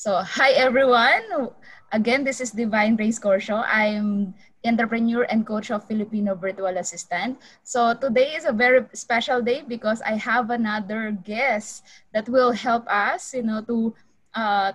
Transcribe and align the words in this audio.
So, 0.00 0.24
hi 0.24 0.56
everyone. 0.56 1.52
Again, 1.92 2.24
this 2.24 2.40
is 2.40 2.56
Divine 2.56 2.96
Grace 2.96 3.20
Corso. 3.20 3.60
I'm 3.68 4.32
entrepreneur 4.64 5.28
and 5.28 5.44
coach 5.44 5.68
of 5.68 5.84
Filipino 5.84 6.32
virtual 6.32 6.72
assistant. 6.80 7.36
So 7.68 7.92
today 7.92 8.32
is 8.32 8.48
a 8.48 8.52
very 8.56 8.80
special 8.96 9.44
day 9.44 9.60
because 9.60 10.00
I 10.00 10.16
have 10.16 10.48
another 10.48 11.12
guest 11.12 11.84
that 12.16 12.32
will 12.32 12.56
help 12.56 12.88
us, 12.88 13.36
you 13.36 13.44
know, 13.44 13.60
to 13.68 13.92
uh, 14.32 14.72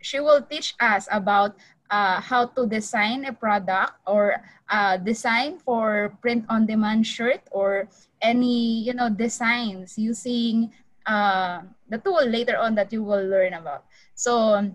she 0.00 0.24
will 0.24 0.40
teach 0.40 0.72
us 0.80 1.04
about 1.12 1.52
uh, 1.92 2.24
how 2.24 2.48
to 2.56 2.64
design 2.64 3.28
a 3.28 3.32
product 3.36 3.92
or 4.08 4.40
uh, 4.72 4.96
design 4.96 5.60
for 5.60 6.16
print 6.24 6.48
on 6.48 6.64
demand 6.64 7.04
shirt 7.04 7.44
or 7.52 7.92
any 8.24 8.80
you 8.80 8.96
know 8.96 9.12
designs 9.12 10.00
using 10.00 10.72
uh, 11.04 11.60
the 11.88 11.98
tool 11.98 12.24
later 12.24 12.56
on 12.56 12.74
that 12.74 12.92
you 12.92 13.02
will 13.02 13.20
learn 13.28 13.52
about. 13.52 13.84
So 14.14 14.72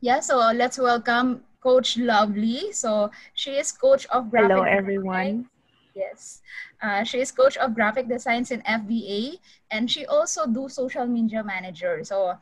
yeah, 0.00 0.20
so 0.20 0.38
let's 0.54 0.78
welcome 0.78 1.42
Coach 1.62 1.96
Lovely. 1.98 2.72
So 2.72 3.10
she 3.34 3.52
is 3.58 3.72
coach 3.72 4.06
of 4.06 4.30
graphic. 4.30 4.50
Hello, 4.52 4.62
everyone. 4.62 5.44
Design. 5.44 5.50
Yes, 5.94 6.40
uh, 6.82 7.04
she 7.04 7.20
is 7.20 7.32
coach 7.32 7.56
of 7.56 7.74
graphic 7.74 8.08
designs 8.08 8.50
in 8.50 8.62
FVA, 8.66 9.74
and 9.74 9.90
she 9.90 10.06
also 10.06 10.46
do 10.46 10.68
social 10.68 11.06
media 11.06 11.42
manager. 11.42 12.04
So, 12.04 12.36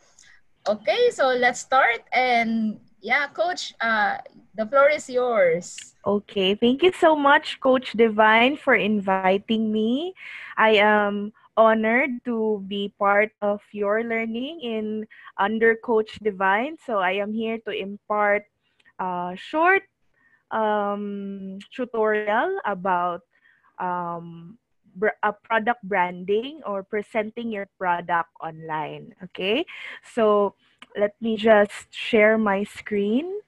okay, 0.67 1.11
so 1.11 1.29
let's 1.29 1.61
start. 1.61 2.03
And 2.13 2.81
yeah, 3.01 3.29
coach, 3.29 3.75
uh, 3.81 4.19
the 4.55 4.67
floor 4.67 4.91
is 4.91 5.09
yours. 5.09 5.95
Okay, 6.07 6.55
thank 6.55 6.83
you 6.83 6.93
so 6.93 7.17
much, 7.17 7.61
Coach 7.61 7.93
Divine, 7.95 8.57
for 8.57 8.75
inviting 8.75 9.61
me. 9.63 10.05
I 10.57 10.71
am 10.81 11.33
honored 11.57 12.11
to 12.25 12.65
be 12.67 12.93
part 12.99 13.31
of 13.43 13.61
your 13.73 14.03
learning 14.03 14.61
in 14.61 15.07
under 15.39 15.77
Coach 15.77 16.19
Divine. 16.23 16.77
So 16.85 16.99
I 16.99 17.23
am 17.23 17.33
here 17.33 17.59
to 17.67 17.71
impart 17.71 18.45
a 18.99 19.35
short 19.37 19.83
um, 20.51 21.59
tutorial 21.75 22.59
about 22.65 23.23
um, 23.79 24.59
a 25.23 25.33
product 25.33 25.83
branding 25.83 26.61
or 26.67 26.83
presenting 26.83 27.51
your 27.51 27.67
product 27.79 28.31
online. 28.41 29.15
Okay, 29.25 29.67
so 30.15 30.55
let 30.97 31.15
me 31.21 31.37
just 31.37 31.91
share 31.91 32.39
my 32.39 32.63
screen. 32.63 33.41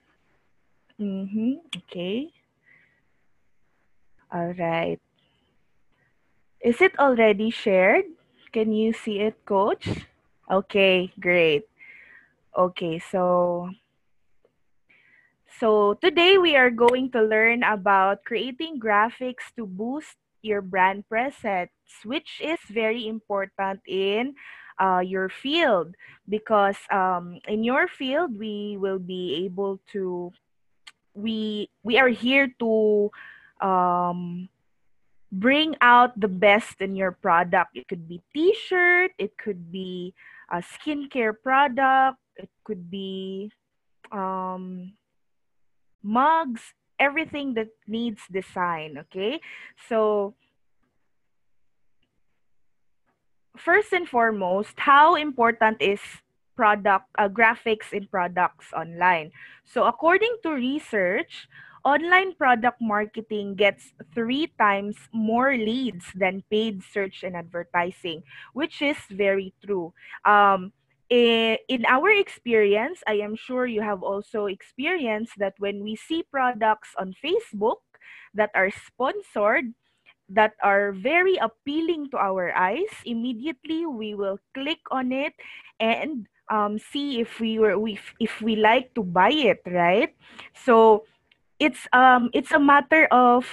Mm-hmm. 0.99 1.63
Okay. 1.87 2.29
All 4.33 4.53
right. 4.59 4.99
Is 6.61 6.81
it 6.81 6.97
already 6.97 7.49
shared? 7.49 8.05
Can 8.51 8.73
you 8.73 8.93
see 8.93 9.19
it, 9.19 9.45
coach? 9.45 9.87
Okay, 10.49 11.13
great. 11.19 11.69
Okay, 12.57 12.97
so 12.97 13.69
so 15.59 15.93
today 16.01 16.37
we 16.37 16.55
are 16.55 16.69
going 16.69 17.11
to 17.11 17.21
learn 17.21 17.61
about 17.61 18.23
creating 18.25 18.79
graphics 18.79 19.53
to 19.57 19.65
boost 19.65 20.17
your 20.41 20.61
brand 20.61 21.07
presence, 21.09 21.73
which 22.03 22.41
is 22.41 22.59
very 22.69 23.07
important 23.07 23.81
in 23.85 24.33
uh, 24.79 25.01
your 25.05 25.29
field 25.29 25.93
because 26.29 26.77
um, 26.91 27.37
in 27.47 27.63
your 27.63 27.87
field 27.87 28.37
we 28.37 28.77
will 28.79 28.99
be 28.99 29.45
able 29.45 29.79
to 29.93 30.31
we 31.13 31.69
we 31.83 31.97
are 31.97 32.09
here 32.09 32.49
to 32.59 33.09
um, 33.61 34.49
bring 35.31 35.75
out 35.81 36.17
the 36.19 36.27
best 36.27 36.81
in 36.81 36.95
your 36.95 37.11
product. 37.11 37.75
It 37.75 37.87
could 37.87 38.07
be 38.07 38.21
t-shirt, 38.33 39.11
it 39.17 39.37
could 39.37 39.71
be 39.71 40.13
a 40.51 40.63
skincare 40.63 41.33
product, 41.35 42.17
it 42.37 42.49
could 42.63 42.89
be 42.89 43.51
um, 44.11 44.93
mugs, 46.01 46.61
everything 46.99 47.53
that 47.55 47.67
needs 47.87 48.21
design, 48.31 48.97
okay? 48.97 49.39
So 49.89 50.35
first 53.57 53.91
and 53.91 54.07
foremost, 54.07 54.79
how 54.79 55.15
important 55.15 55.81
is 55.81 55.99
product 56.55 57.05
uh, 57.17 57.27
graphics 57.27 57.91
in 57.91 58.07
products 58.07 58.71
online? 58.73 59.31
So 59.65 59.85
according 59.85 60.37
to 60.43 60.51
research, 60.51 61.47
online 61.87 62.35
product 62.35 62.83
marketing 62.83 63.55
gets 63.55 63.95
three 64.11 64.51
times 64.59 64.99
more 65.15 65.55
leads 65.55 66.03
than 66.11 66.43
paid 66.51 66.83
search 66.83 67.23
and 67.23 67.31
advertising, 67.31 68.21
which 68.51 68.83
is 68.83 68.99
very 69.07 69.55
true. 69.63 69.95
Um, 70.27 70.75
in 71.07 71.87
our 71.87 72.11
experience, 72.11 72.99
I 73.07 73.23
am 73.23 73.39
sure 73.39 73.65
you 73.65 73.79
have 73.79 74.03
also 74.03 74.51
experienced 74.51 75.39
that 75.39 75.55
when 75.63 75.79
we 75.79 75.95
see 75.95 76.27
products 76.27 76.91
on 76.99 77.15
Facebook 77.23 77.79
that 78.35 78.51
are 78.51 78.67
sponsored, 78.67 79.71
that 80.27 80.59
are 80.59 80.91
very 80.91 81.39
appealing 81.39 82.11
to 82.11 82.17
our 82.19 82.51
eyes, 82.51 82.91
immediately 83.05 83.87
we 83.87 84.11
will 84.11 84.35
click 84.53 84.83
on 84.91 85.15
it 85.15 85.31
and 85.79 86.27
um, 86.51 86.75
see 86.75 87.23
if 87.23 87.39
we 87.39 87.59
were 87.59 87.79
if, 87.87 88.13
if 88.19 88.41
we 88.41 88.59
like 88.59 88.93
to 88.95 89.03
buy 89.03 89.31
it, 89.31 89.63
right? 89.63 90.11
So 90.51 91.07
it's 91.67 91.83
um 91.91 92.31
it's 92.31 92.55
a 92.55 92.59
matter 92.59 93.11
of 93.11 93.43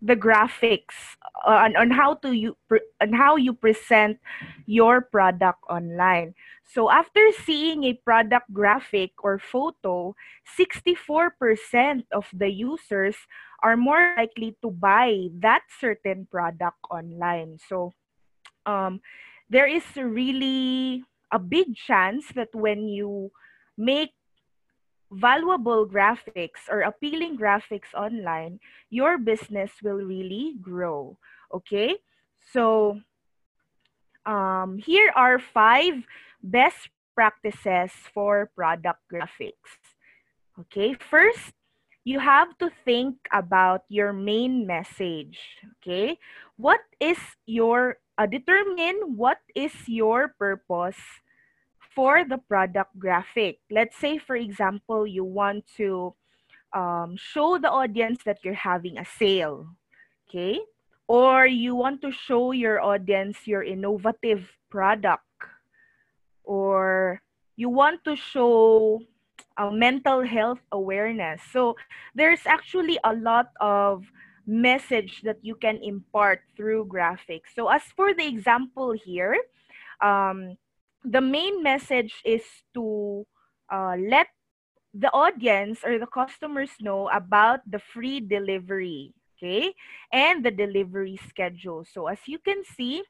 the 0.00 0.14
graphics 0.14 1.18
uh, 1.42 1.66
on, 1.66 1.76
on 1.76 1.90
how 1.90 2.14
to 2.22 2.30
you 2.30 2.56
on 3.02 3.12
how 3.12 3.34
you 3.34 3.52
present 3.52 4.22
your 4.70 5.02
product 5.02 5.58
online. 5.68 6.32
So 6.70 6.86
after 6.88 7.20
seeing 7.44 7.82
a 7.84 7.98
product 8.06 8.46
graphic 8.54 9.10
or 9.26 9.42
photo 9.42 10.14
64% 10.46 12.06
of 12.14 12.30
the 12.32 12.48
users 12.48 13.18
are 13.62 13.76
more 13.76 14.14
likely 14.16 14.54
to 14.62 14.70
buy 14.70 15.34
that 15.42 15.66
certain 15.82 16.30
product 16.30 16.78
online. 16.88 17.58
So 17.68 17.90
um, 18.64 19.02
there 19.50 19.66
is 19.66 19.84
really 19.98 21.02
a 21.34 21.42
big 21.42 21.74
chance 21.74 22.30
that 22.38 22.54
when 22.54 22.86
you 22.86 23.34
make 23.76 24.14
valuable 25.10 25.86
graphics 25.86 26.70
or 26.70 26.82
appealing 26.82 27.36
graphics 27.36 27.92
online, 27.94 28.60
your 28.90 29.18
business 29.18 29.70
will 29.82 30.02
really 30.02 30.54
grow. 30.60 31.18
Okay? 31.52 31.96
So, 32.52 33.00
um, 34.26 34.78
here 34.78 35.12
are 35.14 35.38
five 35.38 36.04
best 36.42 36.88
practices 37.14 37.92
for 38.14 38.50
product 38.56 39.00
graphics. 39.12 39.76
Okay, 40.58 40.94
first, 40.94 41.52
you 42.04 42.20
have 42.20 42.56
to 42.58 42.70
think 42.84 43.16
about 43.32 43.82
your 43.88 44.12
main 44.12 44.66
message. 44.66 45.38
Okay, 45.80 46.18
what 46.56 46.80
is 47.00 47.18
your, 47.46 47.98
uh, 48.18 48.26
determine 48.26 49.16
what 49.16 49.38
is 49.54 49.72
your 49.86 50.34
purpose 50.38 51.00
for 51.94 52.24
the 52.24 52.38
product 52.38 52.98
graphic. 52.98 53.58
Let's 53.70 53.96
say, 53.96 54.18
for 54.18 54.36
example, 54.36 55.06
you 55.06 55.24
want 55.24 55.64
to 55.76 56.14
um, 56.72 57.16
show 57.16 57.58
the 57.58 57.70
audience 57.70 58.22
that 58.24 58.38
you're 58.44 58.54
having 58.54 58.98
a 58.98 59.04
sale, 59.04 59.66
okay? 60.28 60.60
Or 61.08 61.46
you 61.46 61.74
want 61.74 62.02
to 62.02 62.12
show 62.12 62.52
your 62.52 62.80
audience 62.80 63.46
your 63.46 63.64
innovative 63.64 64.46
product, 64.70 65.26
or 66.44 67.20
you 67.56 67.68
want 67.68 68.04
to 68.04 68.14
show 68.14 69.00
a 69.58 69.70
mental 69.70 70.22
health 70.22 70.60
awareness. 70.70 71.42
So 71.52 71.76
there's 72.14 72.46
actually 72.46 72.98
a 73.02 73.12
lot 73.12 73.50
of 73.60 74.06
message 74.46 75.22
that 75.22 75.38
you 75.42 75.54
can 75.54 75.78
impart 75.82 76.40
through 76.56 76.86
graphics. 76.86 77.52
So 77.54 77.68
as 77.68 77.82
for 77.96 78.14
the 78.14 78.26
example 78.26 78.92
here, 78.92 79.36
um, 80.00 80.56
the 81.04 81.20
main 81.20 81.62
message 81.62 82.20
is 82.24 82.42
to 82.74 83.26
uh, 83.72 83.96
let 83.96 84.28
the 84.92 85.10
audience 85.12 85.80
or 85.84 85.98
the 85.98 86.06
customers 86.06 86.70
know 86.80 87.08
about 87.08 87.60
the 87.66 87.78
free 87.78 88.20
delivery, 88.20 89.14
okay, 89.38 89.72
and 90.12 90.44
the 90.44 90.50
delivery 90.50 91.18
schedule. 91.28 91.84
So 91.86 92.06
as 92.08 92.18
you 92.26 92.38
can 92.38 92.64
see, 92.64 93.02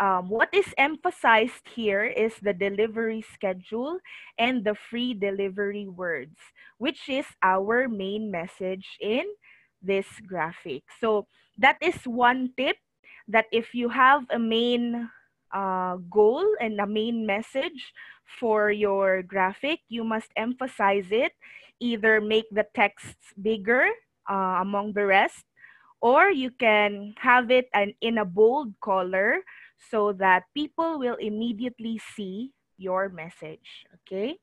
um, 0.00 0.28
what 0.28 0.52
is 0.52 0.74
emphasized 0.76 1.68
here 1.74 2.04
is 2.04 2.34
the 2.42 2.52
delivery 2.52 3.24
schedule 3.32 3.98
and 4.38 4.64
the 4.64 4.74
free 4.74 5.14
delivery 5.14 5.86
words, 5.86 6.36
which 6.78 7.08
is 7.08 7.26
our 7.42 7.88
main 7.88 8.30
message 8.30 8.98
in 9.00 9.24
this 9.80 10.06
graphic. 10.26 10.82
So 11.00 11.26
that 11.58 11.78
is 11.80 11.94
one 12.04 12.50
tip 12.56 12.76
that 13.28 13.46
if 13.52 13.72
you 13.72 13.88
have 13.88 14.26
a 14.30 14.38
main 14.38 15.08
uh, 15.54 15.96
goal 16.10 16.44
and 16.60 16.80
a 16.80 16.86
main 16.86 17.24
message 17.24 17.94
for 18.26 18.70
your 18.70 19.22
graphic, 19.22 19.80
you 19.88 20.02
must 20.02 20.28
emphasize 20.36 21.06
it. 21.10 21.32
Either 21.80 22.20
make 22.20 22.46
the 22.50 22.66
texts 22.74 23.32
bigger 23.40 23.88
uh, 24.30 24.58
among 24.60 24.92
the 24.92 25.06
rest, 25.06 25.44
or 26.00 26.30
you 26.30 26.50
can 26.50 27.14
have 27.18 27.50
it 27.50 27.68
an, 27.74 27.94
in 28.00 28.18
a 28.18 28.24
bold 28.24 28.74
color 28.80 29.42
so 29.90 30.12
that 30.12 30.44
people 30.54 30.98
will 30.98 31.16
immediately 31.16 32.00
see 32.14 32.52
your 32.78 33.08
message. 33.08 33.86
Okay? 34.02 34.38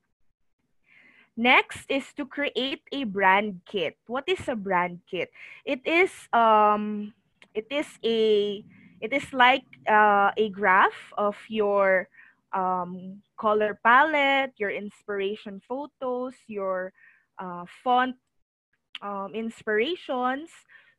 Next 1.37 1.89
is 1.89 2.05
to 2.17 2.25
create 2.25 2.83
a 2.91 3.05
brand 3.05 3.61
kit. 3.65 3.97
What 4.05 4.25
is 4.27 4.47
a 4.47 4.55
brand 4.55 4.99
kit? 5.09 5.31
It 5.65 5.79
is 5.87 6.11
um 6.33 7.13
it 7.55 7.67
is 7.71 7.87
a 8.03 8.63
it 9.01 9.13
is 9.13 9.25
like 9.33 9.65
uh, 9.89 10.31
a 10.37 10.49
graph 10.49 11.13
of 11.17 11.35
your 11.49 12.07
um, 12.53 13.21
color 13.37 13.79
palette, 13.83 14.53
your 14.57 14.69
inspiration 14.71 15.61
photos, 15.67 16.33
your 16.47 16.93
uh, 17.39 17.65
font 17.83 18.15
um, 19.01 19.33
inspirations. 19.33 20.49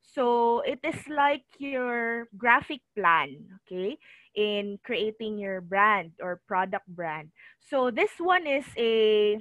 So 0.02 0.60
it 0.66 0.80
is 0.82 0.98
like 1.08 1.46
your 1.58 2.26
graphic 2.36 2.80
plan, 2.96 3.38
okay, 3.62 3.96
in 4.34 4.78
creating 4.84 5.38
your 5.38 5.60
brand 5.60 6.12
or 6.20 6.42
product 6.48 6.86
brand. 6.88 7.30
So 7.60 7.90
this 7.90 8.10
one 8.18 8.46
is 8.46 8.66
a 8.76 9.38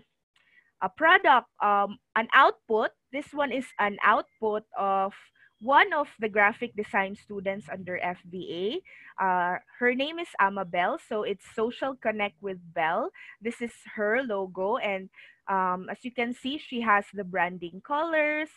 a 0.82 0.90
product, 0.90 1.48
um, 1.62 1.98
an 2.16 2.28
output. 2.34 2.92
This 3.12 3.34
one 3.34 3.52
is 3.52 3.66
an 3.80 3.98
output 4.04 4.64
of 4.78 5.14
one 5.62 5.94
of 5.94 6.08
the 6.20 6.28
graphic 6.28 6.76
design 6.76 7.16
students 7.16 7.70
under 7.72 8.02
FVA. 8.02 8.82
Uh, 9.22 9.58
her 9.78 9.94
name 9.94 10.18
is 10.18 10.28
Amabel, 10.42 10.98
so 11.08 11.22
it's 11.22 11.46
Social 11.56 11.96
Connect 11.96 12.36
with 12.42 12.58
Bell. 12.74 13.12
This 13.42 13.62
is 13.62 13.72
her 13.96 14.24
logo, 14.24 14.78
and 14.78 15.10
um, 15.48 15.88
as 15.90 16.02
you 16.02 16.12
can 16.12 16.34
see, 16.34 16.58
she 16.58 16.82
has 16.82 17.06
the 17.14 17.24
branding 17.24 17.82
colors, 17.86 18.50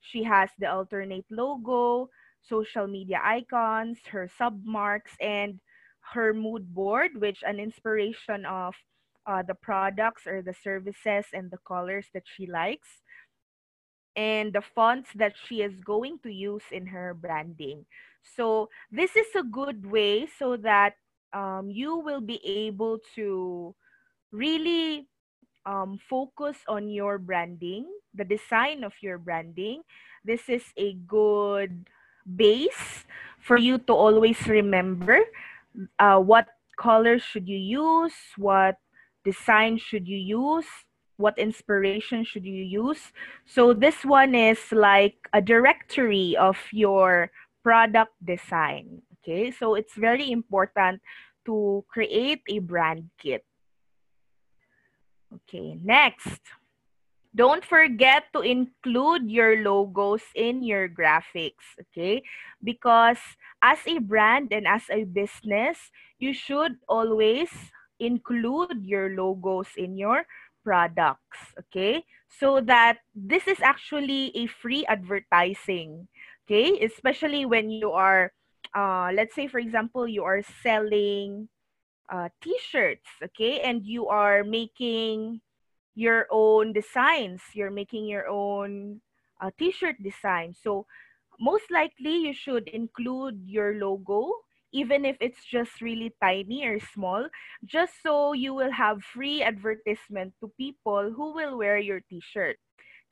she 0.00 0.22
has 0.24 0.50
the 0.58 0.70
alternate 0.70 1.24
logo, 1.30 2.10
social 2.42 2.86
media 2.86 3.20
icons, 3.24 3.98
her 4.12 4.28
submarks, 4.36 5.12
and 5.20 5.60
her 6.12 6.34
mood 6.34 6.74
board, 6.74 7.12
which 7.16 7.42
an 7.46 7.58
inspiration 7.58 8.44
of 8.44 8.74
uh, 9.26 9.42
the 9.42 9.54
products 9.54 10.26
or 10.26 10.42
the 10.42 10.54
services 10.54 11.24
and 11.32 11.50
the 11.50 11.60
colors 11.66 12.06
that 12.12 12.24
she 12.24 12.46
likes 12.46 13.00
and 14.16 14.52
the 14.52 14.62
fonts 14.74 15.10
that 15.14 15.34
she 15.46 15.62
is 15.62 15.72
going 15.84 16.18
to 16.22 16.30
use 16.30 16.64
in 16.72 16.86
her 16.86 17.14
branding. 17.14 17.86
So 18.22 18.68
this 18.90 19.16
is 19.16 19.26
a 19.36 19.42
good 19.42 19.86
way 19.90 20.28
so 20.38 20.56
that 20.58 20.94
um, 21.32 21.70
you 21.70 21.96
will 21.96 22.20
be 22.20 22.40
able 22.44 22.98
to 23.14 23.74
really 24.32 25.06
um, 25.66 25.98
focus 26.08 26.56
on 26.68 26.88
your 26.88 27.18
branding, 27.18 27.86
the 28.14 28.24
design 28.24 28.84
of 28.84 28.92
your 29.00 29.18
branding. 29.18 29.82
This 30.24 30.48
is 30.48 30.64
a 30.76 30.94
good 31.06 31.86
base 32.36 33.04
for 33.38 33.56
you 33.56 33.78
to 33.78 33.92
always 33.92 34.38
remember 34.46 35.20
uh, 35.98 36.18
what 36.18 36.48
colors 36.76 37.22
should 37.22 37.48
you 37.48 37.56
use, 37.58 38.14
what 38.36 38.76
design 39.24 39.78
should 39.78 40.08
you 40.08 40.16
use, 40.16 40.66
what 41.20 41.38
inspiration 41.38 42.24
should 42.24 42.48
you 42.48 42.64
use. 42.64 43.12
So 43.44 43.76
this 43.76 44.02
one 44.02 44.34
is 44.34 44.58
like 44.72 45.28
a 45.32 45.44
directory 45.44 46.34
of 46.40 46.56
your 46.72 47.30
product 47.62 48.16
design. 48.24 49.04
Okay, 49.20 49.52
so 49.52 49.76
it's 49.76 49.94
very 49.94 50.32
important 50.32 51.04
to 51.44 51.84
create 51.92 52.40
a 52.48 52.58
brand 52.58 53.12
kit. 53.20 53.44
Okay, 55.28 55.76
next. 55.84 56.40
Don't 57.30 57.62
forget 57.62 58.26
to 58.34 58.40
include 58.40 59.30
your 59.30 59.62
logos 59.62 60.26
in 60.34 60.64
your 60.64 60.88
graphics, 60.88 61.78
okay? 61.78 62.24
Because 62.58 63.22
as 63.62 63.78
a 63.86 64.00
brand 64.02 64.50
and 64.50 64.66
as 64.66 64.82
a 64.90 65.04
business, 65.04 65.78
you 66.18 66.34
should 66.34 66.74
always 66.88 67.48
include 68.00 68.82
your 68.82 69.14
logos 69.14 69.68
in 69.76 69.96
your 69.96 70.26
products, 70.64 71.38
okay? 71.58 72.04
So 72.28 72.60
that 72.62 72.98
this 73.14 73.46
is 73.48 73.60
actually 73.60 74.30
a 74.34 74.46
free 74.46 74.86
advertising, 74.86 76.08
okay? 76.46 76.80
Especially 76.84 77.44
when 77.44 77.70
you 77.70 77.92
are, 77.92 78.32
uh, 78.74 79.10
let's 79.14 79.34
say, 79.34 79.46
for 79.48 79.58
example, 79.58 80.06
you 80.06 80.24
are 80.24 80.42
selling 80.62 81.48
uh, 82.08 82.28
t-shirts, 82.42 83.08
okay? 83.22 83.60
And 83.60 83.84
you 83.84 84.08
are 84.08 84.44
making 84.44 85.40
your 85.94 86.26
own 86.30 86.72
designs. 86.72 87.40
You're 87.54 87.70
making 87.70 88.06
your 88.06 88.28
own 88.28 89.00
uh, 89.40 89.50
t-shirt 89.58 90.02
design. 90.02 90.54
So 90.54 90.86
most 91.40 91.70
likely 91.70 92.28
you 92.28 92.34
should 92.34 92.68
include 92.68 93.42
your 93.46 93.74
logo 93.74 94.32
even 94.72 95.04
if 95.04 95.16
it's 95.20 95.44
just 95.44 95.80
really 95.80 96.14
tiny 96.22 96.64
or 96.66 96.78
small, 96.94 97.28
just 97.64 97.92
so 98.02 98.32
you 98.32 98.54
will 98.54 98.70
have 98.70 99.02
free 99.02 99.42
advertisement 99.42 100.34
to 100.40 100.52
people 100.56 101.12
who 101.14 101.34
will 101.34 101.58
wear 101.58 101.78
your 101.78 102.00
t-shirt. 102.08 102.56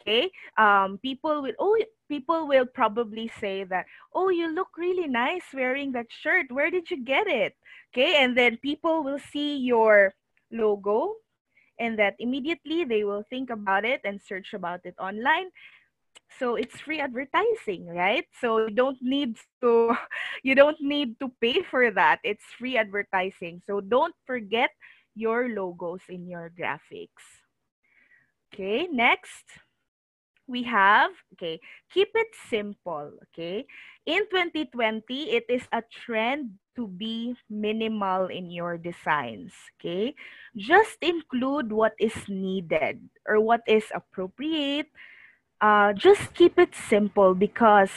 Okay? 0.00 0.30
Um, 0.56 0.98
people 1.02 1.42
will, 1.42 1.54
oh, 1.58 1.76
people 2.08 2.46
will 2.46 2.66
probably 2.66 3.30
say 3.40 3.64
that, 3.64 3.86
oh, 4.14 4.28
you 4.28 4.54
look 4.54 4.68
really 4.76 5.08
nice 5.08 5.44
wearing 5.52 5.92
that 5.92 6.06
shirt. 6.08 6.46
Where 6.50 6.70
did 6.70 6.90
you 6.90 7.04
get 7.04 7.26
it? 7.26 7.54
Okay? 7.92 8.22
And 8.22 8.36
then 8.36 8.58
people 8.58 9.02
will 9.02 9.18
see 9.18 9.56
your 9.56 10.14
logo 10.52 11.14
and 11.78 11.98
that 11.98 12.14
immediately 12.18 12.84
they 12.84 13.04
will 13.04 13.24
think 13.30 13.50
about 13.50 13.84
it 13.84 14.00
and 14.04 14.20
search 14.20 14.52
about 14.54 14.80
it 14.84 14.94
online 14.98 15.50
so 16.36 16.56
it's 16.56 16.80
free 16.80 17.00
advertising 17.00 17.88
right? 17.88 18.24
So 18.40 18.68
you 18.68 18.74
don't 18.74 19.00
need 19.00 19.36
to 19.62 19.96
you 20.42 20.54
don't 20.54 20.80
need 20.80 21.18
to 21.20 21.32
pay 21.40 21.62
for 21.62 21.90
that. 21.90 22.20
It's 22.22 22.44
free 22.58 22.76
advertising. 22.76 23.62
So 23.66 23.80
don't 23.80 24.14
forget 24.26 24.70
your 25.14 25.48
logos 25.48 26.04
in 26.08 26.28
your 26.28 26.52
graphics. 26.52 27.24
Okay 28.52 28.88
next 28.92 29.44
we 30.48 30.64
have 30.64 31.12
okay 31.32 31.60
keep 31.92 32.08
it 32.14 32.32
simple 32.48 33.12
okay? 33.28 33.66
In 34.06 34.24
2020 34.32 35.04
it 35.30 35.44
is 35.48 35.68
a 35.72 35.82
trend 36.04 36.56
to 36.76 36.88
be 36.88 37.36
minimal 37.50 38.26
in 38.32 38.50
your 38.50 38.78
designs 38.78 39.52
okay? 39.76 40.14
Just 40.56 40.96
include 41.02 41.72
what 41.72 41.92
is 42.00 42.16
needed 42.28 43.00
or 43.26 43.40
what 43.40 43.60
is 43.68 43.84
appropriate 43.94 44.88
uh, 45.60 45.92
just 45.92 46.34
keep 46.34 46.58
it 46.58 46.74
simple 46.74 47.34
because 47.34 47.92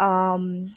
um, 0.00 0.74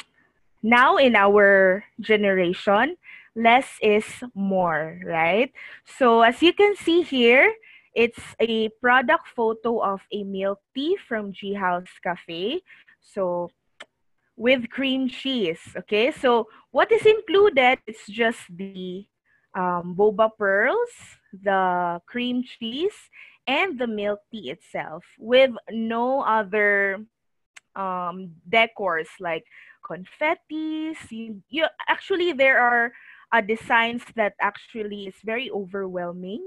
now 0.61 0.97
in 0.97 1.15
our 1.15 1.83
generation, 1.99 2.97
less 3.35 3.67
is 3.81 4.05
more, 4.33 4.99
right? 5.05 5.51
So 5.85 6.21
as 6.21 6.41
you 6.41 6.53
can 6.53 6.75
see 6.75 7.01
here, 7.01 7.53
it's 7.95 8.21
a 8.39 8.69
product 8.81 9.27
photo 9.35 9.79
of 9.81 10.01
a 10.11 10.23
milk 10.23 10.59
tea 10.75 10.97
from 11.07 11.33
G 11.33 11.53
House 11.53 11.89
Cafe. 12.03 12.61
So 13.01 13.49
with 14.35 14.69
cream 14.69 15.09
cheese, 15.09 15.61
okay? 15.75 16.11
So 16.11 16.47
what 16.71 16.91
is 16.91 17.05
included? 17.05 17.79
It's 17.87 18.05
just 18.05 18.39
the 18.55 19.05
um, 19.55 19.95
boba 19.97 20.29
pearls, 20.37 20.93
the 21.33 21.99
cream 22.05 22.43
cheese, 22.43 23.09
and 23.47 23.79
the 23.79 23.87
milk 23.87 24.19
tea 24.31 24.51
itself 24.51 25.03
with 25.17 25.51
no 25.71 26.21
other 26.21 26.99
um, 27.75 28.35
decors 28.49 29.07
like 29.19 29.45
confettis. 29.81 30.99
You, 31.09 31.65
actually 31.87 32.33
there 32.33 32.59
are 32.59 32.91
uh, 33.31 33.41
designs 33.41 34.03
that 34.15 34.33
actually 34.41 35.07
is 35.07 35.15
very 35.23 35.49
overwhelming. 35.49 36.43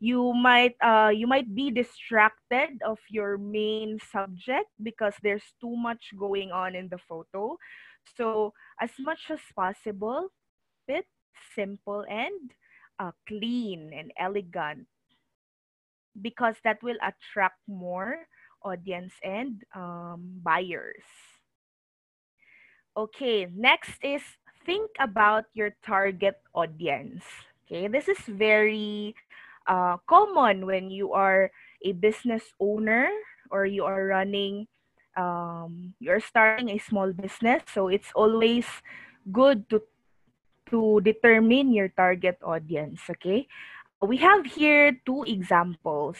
You 0.00 0.34
might 0.34 0.74
uh, 0.82 1.14
you 1.14 1.28
might 1.28 1.54
be 1.54 1.70
distracted 1.70 2.82
of 2.82 2.98
your 3.08 3.38
main 3.38 4.02
subject 4.10 4.66
because 4.82 5.14
there's 5.22 5.46
too 5.60 5.76
much 5.76 6.10
going 6.18 6.50
on 6.50 6.74
in 6.74 6.88
the 6.90 6.98
photo. 6.98 7.56
So 8.18 8.52
as 8.80 8.90
much 8.98 9.30
as 9.30 9.38
possible, 9.54 10.34
fit 10.90 11.06
simple 11.54 12.04
and 12.10 12.50
uh, 12.98 13.12
clean 13.28 13.94
and 13.94 14.10
elegant 14.18 14.90
because 16.20 16.56
that 16.64 16.82
will 16.82 16.98
attract 17.02 17.58
more 17.68 18.26
audience 18.62 19.12
and 19.22 19.62
um, 19.74 20.40
buyers. 20.42 21.02
Okay, 22.96 23.48
next 23.48 23.96
is 24.04 24.22
think 24.66 24.90
about 25.00 25.44
your 25.54 25.72
target 25.84 26.36
audience. 26.54 27.24
Okay, 27.64 27.88
this 27.88 28.08
is 28.08 28.20
very 28.28 29.14
uh, 29.66 29.96
common 30.06 30.66
when 30.66 30.90
you 30.90 31.12
are 31.12 31.50
a 31.84 31.92
business 31.92 32.42
owner 32.60 33.08
or 33.50 33.64
you 33.66 33.84
are 33.84 34.06
running, 34.06 34.68
um, 35.16 35.94
you're 36.00 36.20
starting 36.20 36.70
a 36.70 36.78
small 36.78 37.12
business. 37.12 37.62
So 37.72 37.88
it's 37.88 38.12
always 38.14 38.66
good 39.32 39.68
to 39.70 39.80
to 40.70 41.00
determine 41.04 41.72
your 41.72 41.88
target 41.92 42.36
audience. 42.44 43.00
Okay, 43.08 43.48
we 44.02 44.16
have 44.18 44.44
here 44.46 44.98
two 45.06 45.24
examples. 45.24 46.18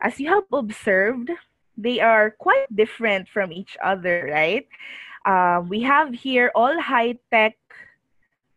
As 0.00 0.18
you 0.18 0.28
have 0.28 0.44
observed, 0.52 1.30
they 1.76 2.00
are 2.00 2.32
quite 2.32 2.66
different 2.74 3.28
from 3.28 3.52
each 3.52 3.76
other, 3.84 4.28
right? 4.32 4.66
Uh, 5.24 5.62
we 5.68 5.82
have 5.82 6.14
here 6.14 6.50
all 6.54 6.80
high-tech 6.80 7.56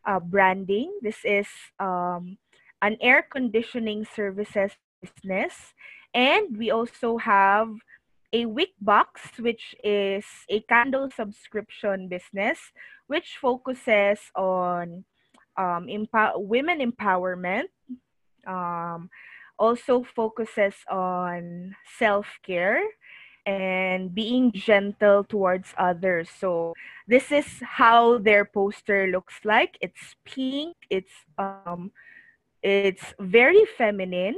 uh, 0.06 0.20
branding. 0.20 0.92
This 1.02 1.20
is 1.26 1.48
um, 1.80 2.38
an 2.82 2.98
air 3.02 3.28
conditioning 3.30 4.06
services 4.06 4.72
business. 5.02 5.74
And 6.14 6.58
we 6.58 6.72
also 6.72 7.18
have 7.18 7.70
a 8.34 8.46
Wick 8.46 8.72
Box, 8.80 9.22
which 9.38 9.76
is 9.84 10.26
a 10.50 10.62
candle 10.62 11.10
subscription 11.12 12.08
business, 12.08 12.60
which 13.08 13.38
focuses 13.42 14.20
on 14.36 15.04
um, 15.58 15.88
women 16.36 16.80
empowerment, 16.80 17.68
um, 18.48 19.10
also 19.60 20.04
focuses 20.04 20.74
on 20.90 21.76
self-care 21.98 22.82
and 23.46 24.14
being 24.14 24.52
gentle 24.52 25.24
towards 25.24 25.74
others. 25.78 26.30
So 26.30 26.74
this 27.08 27.32
is 27.32 27.46
how 27.62 28.18
their 28.18 28.46
poster 28.46 29.08
looks 29.08 29.42
like. 29.44 29.78
It's 29.82 30.16
pink. 30.26 30.76
It's 30.90 31.14
um, 31.38 31.92
it's 32.62 33.14
very 33.20 33.66
feminine, 33.78 34.38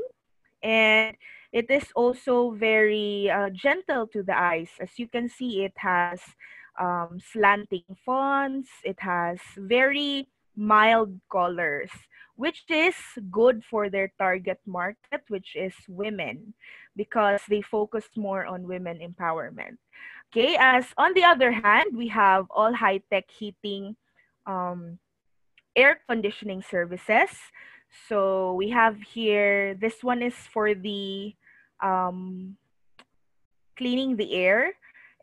and 0.63 1.15
it 1.51 1.69
is 1.69 1.91
also 1.95 2.51
very 2.51 3.29
uh, 3.29 3.50
gentle 3.51 4.07
to 4.07 4.24
the 4.24 4.38
eyes. 4.38 4.69
As 4.79 4.98
you 4.98 5.07
can 5.07 5.27
see, 5.27 5.65
it 5.65 5.74
has 5.75 6.22
um, 6.79 7.19
slanting 7.19 7.83
fonts. 8.05 8.69
It 8.83 9.00
has 9.01 9.39
very 9.57 10.27
mild 10.55 11.19
colors, 11.31 11.89
which 12.36 12.63
is 12.69 12.95
good 13.31 13.63
for 13.69 13.89
their 13.89 14.12
target 14.17 14.60
market, 14.65 15.22
which 15.27 15.55
is 15.55 15.74
women, 15.88 16.53
because 16.95 17.41
they 17.50 17.62
focus 17.62 18.05
more 18.15 18.45
on 18.45 18.67
women 18.67 19.00
empowerment. 19.00 19.77
Okay, 20.31 20.57
as 20.60 20.86
on 20.98 21.13
the 21.13 21.24
other 21.24 21.51
hand, 21.51 21.95
we 21.95 22.07
have 22.07 22.48
all 22.50 22.74
high-tech 22.74 23.29
heating 23.29 23.95
um, 24.48 24.98
air 25.75 26.00
conditioning 26.10 26.63
services. 26.63 27.29
So 28.10 28.53
we 28.53 28.69
have 28.72 28.98
here, 29.01 29.75
this 29.75 30.01
one 30.01 30.24
is 30.24 30.33
for 30.33 30.74
the 30.74 31.36
um, 31.81 32.57
cleaning 33.77 34.17
the 34.17 34.33
air 34.33 34.74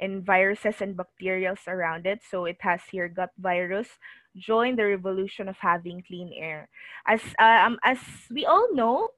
and 0.01 0.25
viruses 0.25 0.81
and 0.81 0.97
bacteria 0.97 1.55
around 1.67 2.07
it. 2.07 2.21
So 2.31 2.45
it 2.45 2.59
has 2.61 2.81
here 2.91 3.09
gut 3.09 3.31
virus, 3.39 3.89
join 4.37 4.77
the 4.77 4.87
revolution 4.87 5.49
of 5.49 5.57
having 5.59 6.03
clean 6.07 6.33
air. 6.35 6.69
As 7.07 7.23
um, 7.39 7.79
as 7.85 7.99
we 8.31 8.47
all 8.47 8.69
know, 8.75 9.11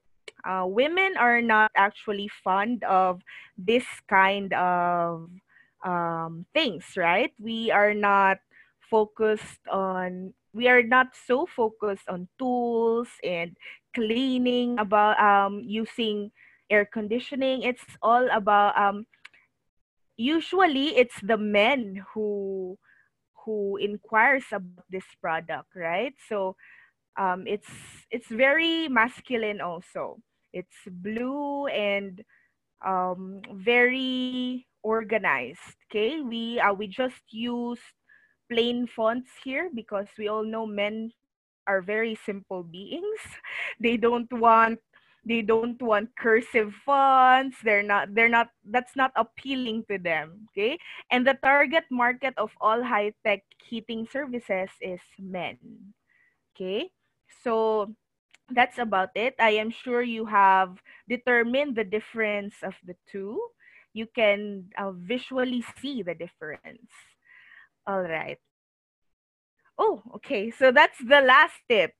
uh, 0.45 0.65
women 0.67 1.15
are 1.17 1.41
not 1.41 1.71
actually 1.75 2.29
fond 2.43 2.83
of 2.83 3.21
this 3.57 3.85
kind 4.09 4.53
of 4.53 5.29
um, 5.85 6.45
things, 6.53 6.85
right? 6.97 7.31
We 7.39 7.71
are 7.71 7.93
not 7.93 8.39
focused 8.89 9.61
on 9.71 10.33
we 10.53 10.67
are 10.67 10.83
not 10.83 11.17
so 11.17 11.45
focused 11.49 12.07
on 12.07 12.27
tools 12.37 13.09
and 13.23 13.57
cleaning 13.93 14.77
about 14.77 15.17
um, 15.19 15.61
using 15.65 16.31
air 16.69 16.85
conditioning. 16.85 17.63
It's 17.63 17.85
all 18.01 18.29
about 18.29 18.77
um, 18.77 19.05
usually 20.17 20.95
it's 20.95 21.19
the 21.21 21.37
men 21.37 22.05
who 22.13 22.77
who 23.45 23.77
inquires 23.77 24.45
about 24.51 24.85
this 24.89 25.05
product, 25.21 25.69
right? 25.75 26.13
So 26.29 26.55
um, 27.17 27.45
it's 27.47 27.69
it's 28.11 28.27
very 28.27 28.87
masculine 28.87 29.61
also. 29.61 30.19
It's 30.53 30.77
blue 30.87 31.67
and 31.67 32.23
um, 32.85 33.41
very 33.51 34.67
organized. 34.83 35.77
Okay, 35.89 36.21
we 36.21 36.59
uh, 36.59 36.73
we 36.73 36.87
just 36.87 37.21
use 37.29 37.79
plain 38.51 38.87
fonts 38.87 39.29
here 39.43 39.69
because 39.73 40.07
we 40.17 40.27
all 40.27 40.43
know 40.43 40.65
men 40.65 41.11
are 41.67 41.81
very 41.81 42.17
simple 42.25 42.63
beings. 42.63 43.21
They 43.79 43.97
don't 43.97 44.31
want 44.33 44.79
they 45.25 45.41
don't 45.41 45.81
want 45.81 46.15
cursive 46.19 46.73
fonts. 46.85 47.57
They're 47.63 47.83
not 47.83 48.13
they're 48.13 48.31
not 48.31 48.49
that's 48.67 48.95
not 48.95 49.11
appealing 49.15 49.85
to 49.89 49.97
them 49.97 50.47
okay? 50.51 50.77
And 51.11 51.25
the 51.25 51.39
target 51.43 51.85
market 51.91 52.33
of 52.37 52.51
all 52.59 52.83
high 52.83 53.13
tech 53.25 53.43
heating 53.63 54.07
services 54.11 54.69
is 54.81 54.99
men 55.17 55.57
okay? 56.55 56.91
So 57.43 57.93
that's 58.51 58.77
about 58.77 59.15
it. 59.15 59.35
I 59.39 59.51
am 59.61 59.71
sure 59.71 60.01
you 60.03 60.25
have 60.25 60.77
determined 61.07 61.75
the 61.75 61.83
difference 61.87 62.55
of 62.61 62.75
the 62.83 62.95
two. 63.09 63.39
You 63.93 64.07
can 64.07 64.69
uh, 64.77 64.91
visually 64.91 65.63
see 65.79 66.03
the 66.03 66.15
difference. 66.15 66.91
All 67.87 68.03
right 68.03 68.39
Oh, 69.77 70.03
okay. 70.15 70.51
So 70.51 70.71
that's 70.71 70.97
the 70.99 71.21
last 71.21 71.57
tip. 71.67 71.93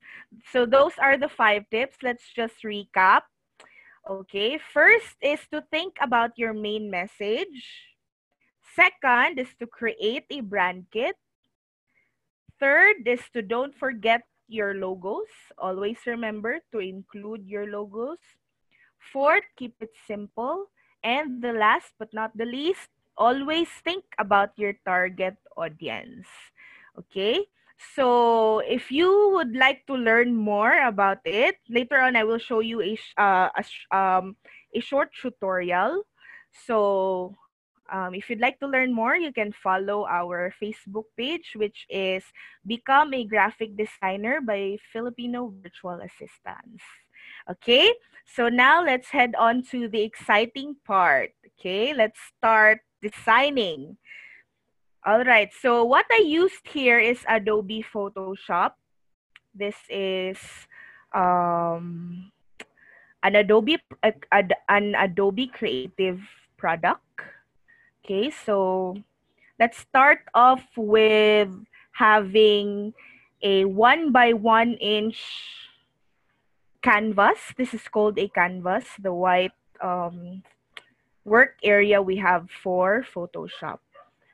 So 0.51 0.65
those 0.65 0.93
are 0.99 1.17
the 1.17 1.29
five 1.29 1.63
tips. 1.71 1.97
Let's 2.03 2.23
just 2.35 2.61
recap. 2.63 3.23
Okay, 4.03 4.59
first 4.59 5.15
is 5.23 5.39
to 5.51 5.63
think 5.71 5.95
about 6.01 6.35
your 6.35 6.51
main 6.51 6.91
message. 6.91 7.87
Second 8.75 9.39
is 9.39 9.47
to 9.59 9.67
create 9.67 10.25
a 10.29 10.41
brand 10.41 10.91
kit. 10.91 11.15
Third 12.59 13.07
is 13.07 13.23
to 13.31 13.41
don't 13.41 13.73
forget 13.73 14.27
your 14.47 14.75
logos. 14.75 15.31
Always 15.57 15.97
remember 16.05 16.59
to 16.73 16.79
include 16.79 17.47
your 17.47 17.71
logos. 17.71 18.19
Fourth, 19.11 19.47
keep 19.55 19.75
it 19.79 19.91
simple. 20.05 20.67
And 21.03 21.41
the 21.41 21.53
last 21.53 21.95
but 21.97 22.13
not 22.13 22.35
the 22.35 22.45
least, 22.45 22.89
always 23.17 23.67
think 23.83 24.03
about 24.19 24.51
your 24.57 24.73
target 24.85 25.35
audience. 25.55 26.27
Okay? 26.99 27.47
So 27.95 28.59
if 28.59 28.91
you 28.91 29.31
would 29.35 29.55
like 29.55 29.85
to 29.87 29.95
learn 29.95 30.35
more 30.35 30.87
about 30.87 31.19
it, 31.25 31.57
later 31.69 31.99
on 31.99 32.15
I 32.15 32.23
will 32.23 32.39
show 32.39 32.59
you 32.59 32.81
a, 32.81 32.97
uh, 33.17 33.49
a, 33.51 33.63
um, 33.95 34.35
a 34.73 34.79
short 34.79 35.09
tutorial. 35.19 36.03
So 36.65 37.35
um, 37.91 38.15
if 38.15 38.29
you'd 38.29 38.39
like 38.39 38.59
to 38.59 38.67
learn 38.67 38.93
more, 38.93 39.15
you 39.15 39.33
can 39.33 39.51
follow 39.51 40.05
our 40.07 40.53
Facebook 40.61 41.05
page, 41.17 41.53
which 41.55 41.85
is 41.89 42.23
Become 42.65 43.13
a 43.13 43.25
Graphic 43.25 43.75
Designer 43.75 44.39
by 44.41 44.77
Filipino 44.91 45.53
Virtual 45.61 45.99
Assistants. 45.99 46.83
Okay, 47.49 47.91
so 48.25 48.47
now 48.47 48.83
let's 48.83 49.09
head 49.09 49.35
on 49.37 49.63
to 49.71 49.87
the 49.89 50.01
exciting 50.01 50.75
part. 50.85 51.31
Okay, 51.59 51.93
let's 51.93 52.19
start 52.37 52.79
designing. 53.01 53.97
All 55.03 55.27
right, 55.27 55.51
so 55.51 55.83
what 55.83 56.07
I 56.15 56.23
used 56.23 56.63
here 56.63 56.95
is 56.95 57.19
Adobe 57.27 57.83
Photoshop. 57.83 58.79
This 59.51 59.75
is 59.91 60.39
um, 61.11 62.31
an 63.19 63.35
Adobe 63.35 63.83
an 63.99 64.95
Adobe 64.95 65.51
Creative 65.51 66.23
product. 66.55 67.03
Okay, 67.99 68.31
so 68.31 68.95
let's 69.59 69.75
start 69.77 70.23
off 70.33 70.63
with 70.77 71.51
having 71.91 72.93
a 73.43 73.65
one 73.65 74.13
by 74.15 74.31
one 74.31 74.79
inch 74.79 75.19
canvas. 76.81 77.51
This 77.57 77.73
is 77.73 77.83
called 77.91 78.17
a 78.17 78.31
canvas, 78.31 78.87
the 79.03 79.11
white 79.11 79.51
um, 79.83 80.43
work 81.25 81.59
area 81.61 82.01
we 82.01 82.15
have 82.23 82.47
for 82.63 83.03
Photoshop. 83.03 83.83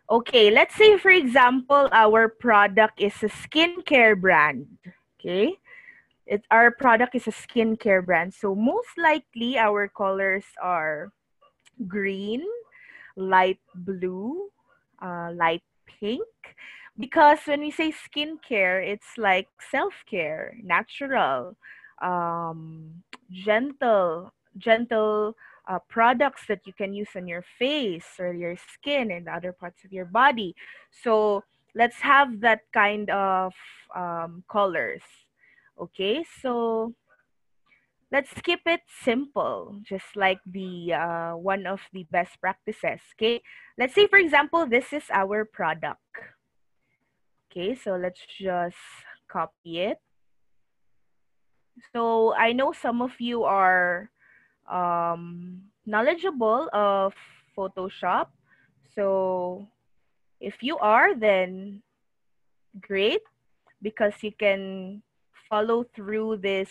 Okay, 0.10 0.50
let's 0.50 0.74
say 0.74 0.98
for 0.98 1.12
example, 1.12 1.88
our 1.92 2.28
product 2.30 3.00
is 3.00 3.14
a 3.22 3.30
skincare 3.30 4.20
brand. 4.20 4.66
Okay, 5.14 5.54
it, 6.26 6.42
our 6.50 6.72
product 6.72 7.14
is 7.14 7.28
a 7.28 7.36
skincare 7.36 8.04
brand. 8.04 8.34
So 8.34 8.56
most 8.56 8.90
likely 8.98 9.58
our 9.58 9.88
colors 9.88 10.46
are 10.58 11.14
green, 11.88 12.42
light 13.16 13.60
blue, 13.76 14.50
uh, 15.00 15.30
light 15.34 15.62
pink. 15.86 16.26
Because 16.98 17.40
when 17.46 17.62
we 17.62 17.70
say 17.70 17.94
skincare, 17.94 18.82
it's 18.82 19.16
like 19.16 19.48
self-care, 19.70 20.58
natural, 20.64 21.56
um, 22.02 23.04
gentle, 23.30 24.34
gentle 24.58 25.36
uh, 25.70 25.80
products 25.88 26.42
that 26.50 26.66
you 26.66 26.74
can 26.74 26.94
use 26.94 27.10
on 27.16 27.28
your 27.28 27.46
face 27.60 28.18
or 28.20 28.34
your 28.34 28.58
skin 28.74 29.12
and 29.12 29.30
other 29.30 29.54
parts 29.54 29.86
of 29.86 29.94
your 29.94 30.06
body. 30.06 30.56
So 30.90 31.44
let's 31.76 32.02
have 32.02 32.42
that 32.42 32.62
kind 32.74 33.10
of 33.12 33.54
um, 33.96 34.44
colors. 34.50 35.06
Okay, 35.80 36.26
so 36.42 36.94
let's 38.12 38.34
keep 38.42 38.62
it 38.66 38.82
simple, 39.04 39.80
just 39.84 40.18
like 40.18 40.40
the 40.46 40.94
uh, 40.94 41.34
one 41.38 41.66
of 41.68 41.80
the 41.94 42.06
best 42.12 42.42
practices. 42.42 43.00
Okay, 43.16 43.42
let's 43.78 43.94
say 43.94 44.08
for 44.08 44.18
example, 44.18 44.66
this 44.66 44.92
is 44.92 45.06
our 45.14 45.46
product. 45.46 46.02
Okay, 47.48 47.76
so 47.76 47.96
let's 47.96 48.22
just 48.26 48.82
copy 49.32 49.80
it. 49.80 50.02
So 51.94 52.34
I 52.36 52.52
know 52.52 52.74
some 52.74 53.02
of 53.02 53.22
you 53.22 53.44
are 53.44 54.10
um, 54.70 55.62
knowledgeable 55.86 56.70
of 56.74 57.14
Photoshop. 57.58 58.28
So 58.96 59.68
if 60.40 60.62
you 60.62 60.78
are, 60.78 61.16
then 61.16 61.82
great 62.82 63.22
because 63.82 64.14
you 64.22 64.32
can 64.32 65.02
follow 65.50 65.84
through 65.96 66.38
this 66.38 66.70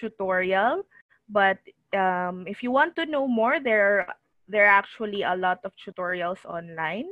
tutorial. 0.00 0.84
But 1.28 1.58
um, 1.94 2.44
if 2.46 2.62
you 2.62 2.70
want 2.70 2.96
to 2.96 3.06
know 3.06 3.26
more, 3.26 3.60
there 3.60 4.06
there 4.48 4.66
are 4.66 4.74
actually 4.82 5.22
a 5.22 5.36
lot 5.36 5.60
of 5.64 5.72
tutorials 5.78 6.44
online. 6.44 7.06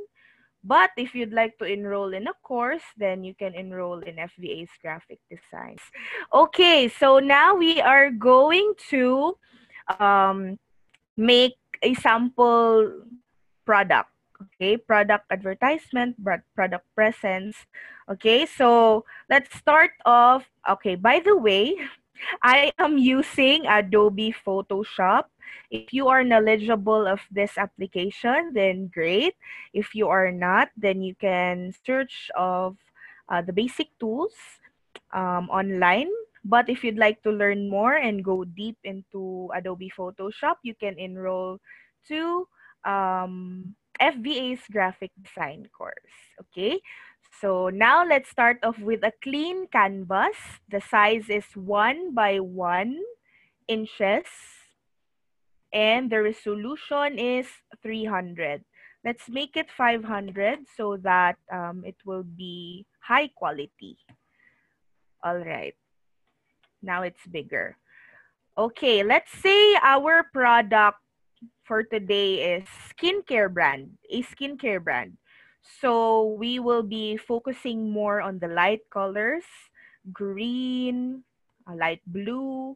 But 0.61 0.91
if 0.97 1.15
you'd 1.15 1.31
like 1.31 1.57
to 1.59 1.65
enroll 1.65 2.13
in 2.13 2.27
a 2.27 2.35
course, 2.43 2.83
then 2.97 3.23
you 3.23 3.33
can 3.33 3.55
enroll 3.55 3.99
in 3.99 4.19
FVA's 4.19 4.69
graphic 4.81 5.19
design. 5.31 5.77
Okay, 6.33 6.89
so 6.89 7.19
now 7.19 7.55
we 7.55 7.79
are 7.79 8.11
going 8.11 8.73
to 8.91 9.37
um, 9.97 10.59
make 11.17 11.57
a 11.81 11.93
sample 11.95 13.03
product. 13.65 14.09
Okay, 14.39 14.77
product 14.77 15.27
advertisement, 15.31 16.15
product 16.55 16.87
presence. 16.95 17.57
Okay, 18.07 18.45
so 18.45 19.03
let's 19.29 19.51
start 19.57 19.91
off. 20.05 20.47
Okay, 20.63 20.95
by 20.95 21.19
the 21.19 21.35
way, 21.35 21.75
I 22.43 22.71
am 22.79 22.97
using 22.97 23.67
Adobe 23.67 24.31
Photoshop. 24.31 25.27
If 25.71 25.91
you 25.93 26.07
are 26.07 26.23
knowledgeable 26.23 27.05
of 27.05 27.19
this 27.31 27.57
application, 27.57 28.53
then 28.53 28.87
great. 28.87 29.35
If 29.73 29.93
you 29.93 30.07
are 30.07 30.31
not, 30.31 30.69
then 30.77 31.01
you 31.01 31.15
can 31.15 31.73
search 31.85 32.31
of 32.37 32.77
uh, 33.27 33.41
the 33.41 33.53
basic 33.53 33.91
tools 33.99 34.33
um, 35.13 35.49
online. 35.49 36.09
But 36.43 36.69
if 36.69 36.83
you'd 36.83 36.97
like 36.97 37.21
to 37.23 37.31
learn 37.31 37.69
more 37.69 37.95
and 37.95 38.23
go 38.23 38.43
deep 38.43 38.77
into 38.83 39.49
Adobe 39.53 39.91
Photoshop, 39.95 40.55
you 40.63 40.73
can 40.75 40.97
enroll 40.97 41.59
to 42.07 42.47
um, 42.85 43.75
FVA's 44.01 44.61
graphic 44.71 45.11
design 45.21 45.67
course. 45.75 46.15
Okay, 46.39 46.79
so 47.41 47.69
now 47.69 48.05
let's 48.05 48.29
start 48.29 48.57
off 48.63 48.79
with 48.79 49.03
a 49.03 49.11
clean 49.21 49.67
canvas. 49.67 50.37
The 50.69 50.81
size 50.81 51.29
is 51.29 51.45
1 51.55 52.13
by 52.13 52.39
1 52.39 52.97
inches 53.67 54.25
and 55.73 56.09
the 56.09 56.21
resolution 56.21 57.19
is 57.19 57.47
300. 57.83 58.63
Let's 59.05 59.29
make 59.29 59.55
it 59.55 59.71
500 59.71 60.59
so 60.75 60.97
that 61.03 61.37
um, 61.51 61.83
it 61.85 61.95
will 62.05 62.23
be 62.23 62.85
high 62.99 63.29
quality. 63.35 63.97
All 65.23 65.37
right. 65.37 65.75
Now 66.81 67.03
it's 67.03 67.25
bigger. 67.27 67.77
Okay, 68.57 69.03
let's 69.03 69.31
say 69.31 69.75
our 69.81 70.23
product 70.33 70.99
for 71.63 71.83
today 71.83 72.57
is 72.57 72.67
skincare 72.91 73.51
brand, 73.51 73.97
a 74.09 74.23
skincare 74.23 74.83
brand. 74.83 75.17
So 75.61 76.35
we 76.39 76.59
will 76.59 76.83
be 76.83 77.17
focusing 77.17 77.91
more 77.91 78.21
on 78.21 78.39
the 78.39 78.47
light 78.47 78.81
colors, 78.91 79.43
green, 80.11 81.23
light 81.67 82.01
blue, 82.07 82.75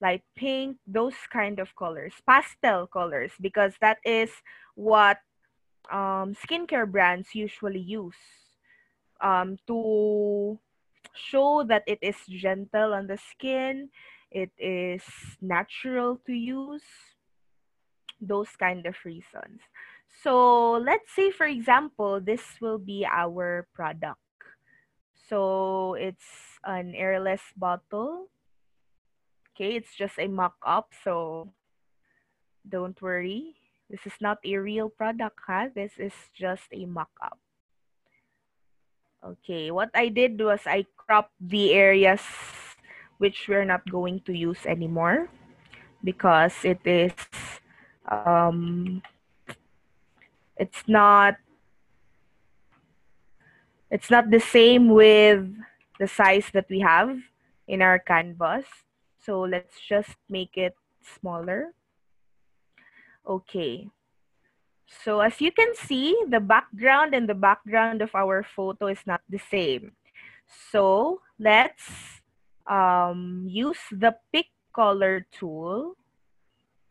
light 0.00 0.22
pink, 0.36 0.76
those 0.86 1.16
kind 1.32 1.58
of 1.58 1.74
colors, 1.74 2.12
pastel 2.26 2.86
colors, 2.86 3.32
because 3.40 3.72
that 3.80 3.98
is 4.04 4.30
what 4.74 5.18
um, 5.90 6.36
skincare 6.36 6.90
brands 6.90 7.34
usually 7.34 7.80
use 7.80 8.18
um, 9.20 9.56
to 9.66 10.58
show 11.14 11.64
that 11.64 11.82
it 11.86 11.98
is 12.02 12.16
gentle 12.28 12.94
on 12.94 13.06
the 13.06 13.18
skin, 13.18 13.88
it 14.30 14.50
is 14.58 15.02
natural 15.40 16.20
to 16.26 16.32
use, 16.32 16.82
those 18.20 18.50
kind 18.58 18.86
of 18.86 18.96
reasons. 19.04 19.60
So 20.22 20.72
let's 20.72 21.14
say, 21.14 21.30
for 21.30 21.46
example, 21.46 22.20
this 22.20 22.42
will 22.60 22.78
be 22.78 23.06
our 23.06 23.66
product. 23.74 24.20
So 25.28 25.94
it's 25.94 26.58
an 26.64 26.94
airless 26.94 27.42
bottle. 27.56 28.28
Okay, 29.54 29.76
it's 29.76 29.94
just 29.94 30.18
a 30.18 30.26
mock-up, 30.26 30.90
so 31.04 31.52
don't 32.68 33.00
worry. 33.00 33.54
This 33.88 34.00
is 34.06 34.18
not 34.20 34.38
a 34.44 34.56
real 34.56 34.88
product, 34.88 35.38
huh? 35.46 35.68
This 35.74 35.92
is 35.98 36.14
just 36.34 36.66
a 36.72 36.86
mock-up. 36.86 37.38
Okay, 39.24 39.70
what 39.70 39.88
I 39.94 40.08
did 40.12 40.36
was 40.36 40.60
I 40.66 40.84
cropped 41.00 41.32
the 41.40 41.72
areas 41.72 42.20
which 43.16 43.48
we're 43.48 43.64
not 43.64 43.80
going 43.88 44.20
to 44.28 44.36
use 44.36 44.66
anymore 44.66 45.32
because 46.04 46.52
it 46.60 46.84
is 46.84 47.16
um, 48.04 49.00
it's 50.60 50.84
not 50.86 51.40
it's 53.90 54.10
not 54.10 54.28
the 54.28 54.40
same 54.44 54.92
with 54.92 55.48
the 55.98 56.08
size 56.08 56.52
that 56.52 56.68
we 56.68 56.80
have 56.80 57.16
in 57.66 57.80
our 57.80 57.98
canvas. 57.98 58.66
So 59.24 59.40
let's 59.48 59.80
just 59.80 60.20
make 60.28 60.58
it 60.58 60.76
smaller. 61.00 61.72
Okay. 63.24 63.88
So 64.86 65.20
as 65.20 65.40
you 65.40 65.52
can 65.52 65.74
see, 65.74 66.16
the 66.28 66.40
background 66.40 67.14
and 67.14 67.28
the 67.28 67.36
background 67.36 68.02
of 68.02 68.14
our 68.14 68.42
photo 68.42 68.88
is 68.88 69.00
not 69.06 69.20
the 69.28 69.40
same. 69.50 69.92
So 70.70 71.20
let's 71.38 71.84
um, 72.66 73.46
use 73.48 73.80
the 73.90 74.16
pick 74.32 74.46
color 74.72 75.26
tool. 75.32 75.96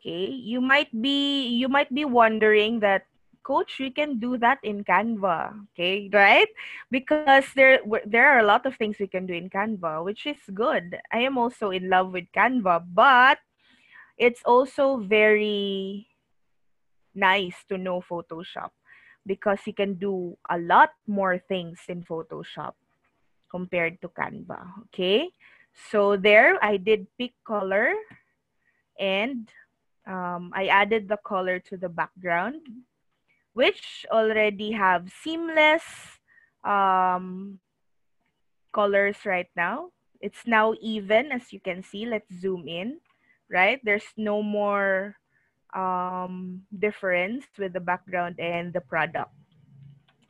Okay, 0.00 0.28
you 0.28 0.60
might 0.60 0.92
be 0.92 1.48
you 1.48 1.68
might 1.68 1.92
be 1.94 2.04
wondering 2.04 2.80
that 2.80 3.06
coach 3.44 3.76
we 3.78 3.92
can 3.92 4.18
do 4.18 4.40
that 4.40 4.58
in 4.64 4.82
canva 4.82 5.52
okay 5.70 6.08
right 6.12 6.48
because 6.90 7.44
there 7.54 7.78
there 8.08 8.24
are 8.24 8.40
a 8.40 8.48
lot 8.48 8.64
of 8.64 8.74
things 8.74 8.96
we 8.98 9.06
can 9.06 9.28
do 9.28 9.36
in 9.36 9.52
canva 9.52 10.02
which 10.02 10.24
is 10.24 10.40
good 10.56 10.96
i 11.12 11.20
am 11.20 11.36
also 11.36 11.68
in 11.68 11.92
love 11.92 12.10
with 12.10 12.24
canva 12.32 12.80
but 12.96 13.38
it's 14.16 14.40
also 14.48 14.96
very 14.96 16.08
nice 17.14 17.56
to 17.68 17.78
know 17.78 18.00
photoshop 18.00 18.70
because 19.26 19.58
you 19.66 19.72
can 19.72 19.94
do 19.94 20.36
a 20.50 20.58
lot 20.58 20.90
more 21.06 21.38
things 21.38 21.80
in 21.88 22.02
photoshop 22.02 22.74
compared 23.50 24.00
to 24.00 24.08
canva 24.08 24.66
okay 24.84 25.30
so 25.90 26.16
there 26.16 26.58
i 26.62 26.76
did 26.76 27.06
pick 27.18 27.32
color 27.46 27.94
and 28.98 29.48
um, 30.06 30.52
i 30.54 30.66
added 30.66 31.08
the 31.08 31.18
color 31.24 31.58
to 31.58 31.76
the 31.76 31.88
background 31.88 32.60
which 33.54 34.04
already 34.10 34.72
have 34.72 35.08
seamless 35.22 36.18
um, 36.64 37.58
colors 38.74 39.16
right 39.24 39.48
now. 39.56 39.90
It's 40.20 40.46
now 40.46 40.74
even, 40.82 41.30
as 41.30 41.52
you 41.52 41.60
can 41.60 41.82
see. 41.82 42.04
Let's 42.04 42.28
zoom 42.34 42.66
in, 42.66 42.98
right? 43.48 43.80
There's 43.84 44.10
no 44.16 44.42
more 44.42 45.16
um, 45.74 46.62
difference 46.78 47.44
with 47.58 47.72
the 47.72 47.80
background 47.80 48.38
and 48.38 48.72
the 48.72 48.80
product. 48.80 49.30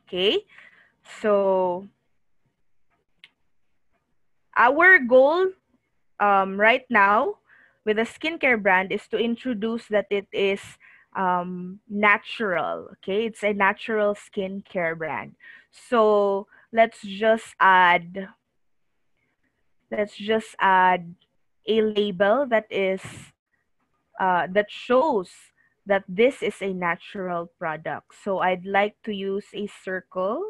Okay, 0.07 0.45
so 1.21 1.87
our 4.55 4.99
goal 4.99 5.47
um, 6.19 6.59
right 6.59 6.85
now 6.89 7.35
with 7.85 7.99
a 7.99 8.07
skincare 8.07 8.61
brand 8.61 8.91
is 8.91 9.07
to 9.09 9.17
introduce 9.17 9.87
that 9.87 10.07
it 10.09 10.27
is 10.31 10.61
um, 11.15 11.79
natural. 11.89 12.89
Okay, 12.99 13.25
it's 13.25 13.43
a 13.43 13.53
natural 13.53 14.15
skincare 14.15 14.97
brand. 14.97 15.35
So 15.71 16.47
let's 16.71 17.01
just 17.01 17.55
add. 17.59 18.29
Let's 19.91 20.17
just 20.17 20.55
add 20.59 21.15
a 21.67 21.81
label 21.81 22.45
that 22.47 22.65
is 22.69 23.01
uh, 24.19 24.47
that 24.51 24.69
shows 24.69 25.29
that 25.85 26.03
this 26.07 26.41
is 26.41 26.55
a 26.61 26.73
natural 26.73 27.47
product. 27.59 28.13
So 28.23 28.39
I'd 28.39 28.65
like 28.65 28.95
to 29.03 29.13
use 29.13 29.45
a 29.53 29.67
circle 29.83 30.43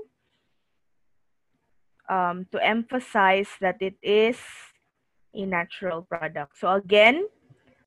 um, 2.09 2.47
to 2.51 2.63
emphasize 2.63 3.49
that 3.59 3.77
it 3.81 3.95
is 4.01 4.37
a 5.33 5.45
natural 5.45 6.03
product. 6.03 6.57
So 6.57 6.71
again, 6.71 7.27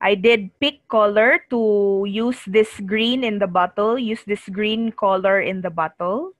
I 0.01 0.15
did 0.15 0.51
pick 0.59 0.87
color 0.87 1.43
to 1.49 2.05
use 2.07 2.39
this 2.47 2.79
green 2.85 3.23
in 3.23 3.39
the 3.39 3.47
bottle, 3.47 3.97
use 3.99 4.23
this 4.25 4.47
green 4.47 4.91
color 4.91 5.41
in 5.41 5.61
the 5.61 5.69
bottle. 5.69 6.31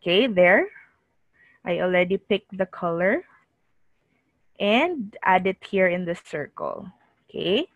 Okay, 0.00 0.26
there. 0.26 0.66
I 1.64 1.80
already 1.80 2.16
picked 2.16 2.56
the 2.56 2.66
color 2.66 3.22
and 4.58 5.14
add 5.22 5.46
it 5.46 5.62
here 5.68 5.88
in 5.88 6.04
the 6.04 6.16
circle. 6.16 6.88
Okay. 7.28 7.68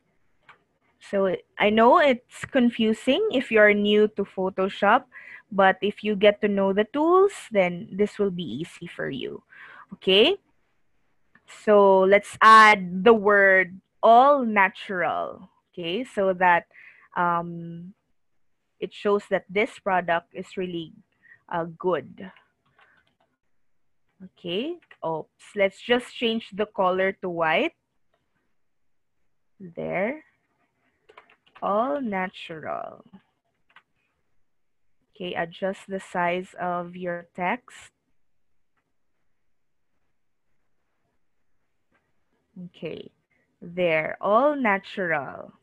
So 1.10 1.36
I 1.58 1.70
know 1.70 1.98
it's 1.98 2.44
confusing 2.46 3.28
if 3.32 3.50
you're 3.50 3.74
new 3.74 4.08
to 4.16 4.24
Photoshop, 4.24 5.04
but 5.52 5.76
if 5.82 6.02
you 6.02 6.16
get 6.16 6.40
to 6.40 6.48
know 6.48 6.72
the 6.72 6.84
tools, 6.92 7.32
then 7.52 7.88
this 7.92 8.18
will 8.18 8.30
be 8.30 8.64
easy 8.64 8.86
for 8.86 9.10
you. 9.10 9.42
Okay. 9.94 10.36
So 11.64 12.00
let's 12.00 12.36
add 12.40 13.04
the 13.04 13.12
word 13.12 13.80
all 14.02 14.44
natural, 14.44 15.50
okay? 15.72 16.04
So 16.04 16.32
that 16.34 16.66
um, 17.16 17.94
it 18.80 18.92
shows 18.92 19.24
that 19.30 19.44
this 19.48 19.78
product 19.78 20.28
is 20.32 20.56
really 20.56 20.92
uh, 21.48 21.66
good. 21.78 22.30
Okay, 24.24 24.76
oops, 25.04 25.44
let's 25.54 25.80
just 25.80 26.14
change 26.14 26.48
the 26.52 26.64
color 26.64 27.12
to 27.20 27.28
white. 27.28 27.76
There. 29.60 30.24
All 31.64 31.98
natural. 32.00 33.00
Okay, 35.16 35.32
adjust 35.32 35.88
the 35.88 35.98
size 35.98 36.54
of 36.60 36.94
your 36.94 37.26
text. 37.34 37.88
Okay, 42.68 43.10
there, 43.62 44.18
all 44.20 44.54
natural. 44.54 45.56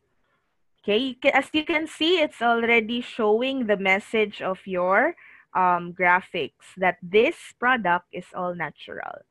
Okay, 0.81 1.15
as 1.31 1.45
you 1.53 1.63
can 1.63 1.85
see, 1.85 2.17
it's 2.17 2.41
already 2.41 3.01
showing 3.01 3.67
the 3.67 3.77
message 3.77 4.41
of 4.41 4.57
your 4.65 5.13
um, 5.53 5.93
graphics 5.93 6.73
that 6.77 6.97
this 7.03 7.35
product 7.59 8.07
is 8.11 8.25
all 8.33 8.55
natural. 8.55 9.21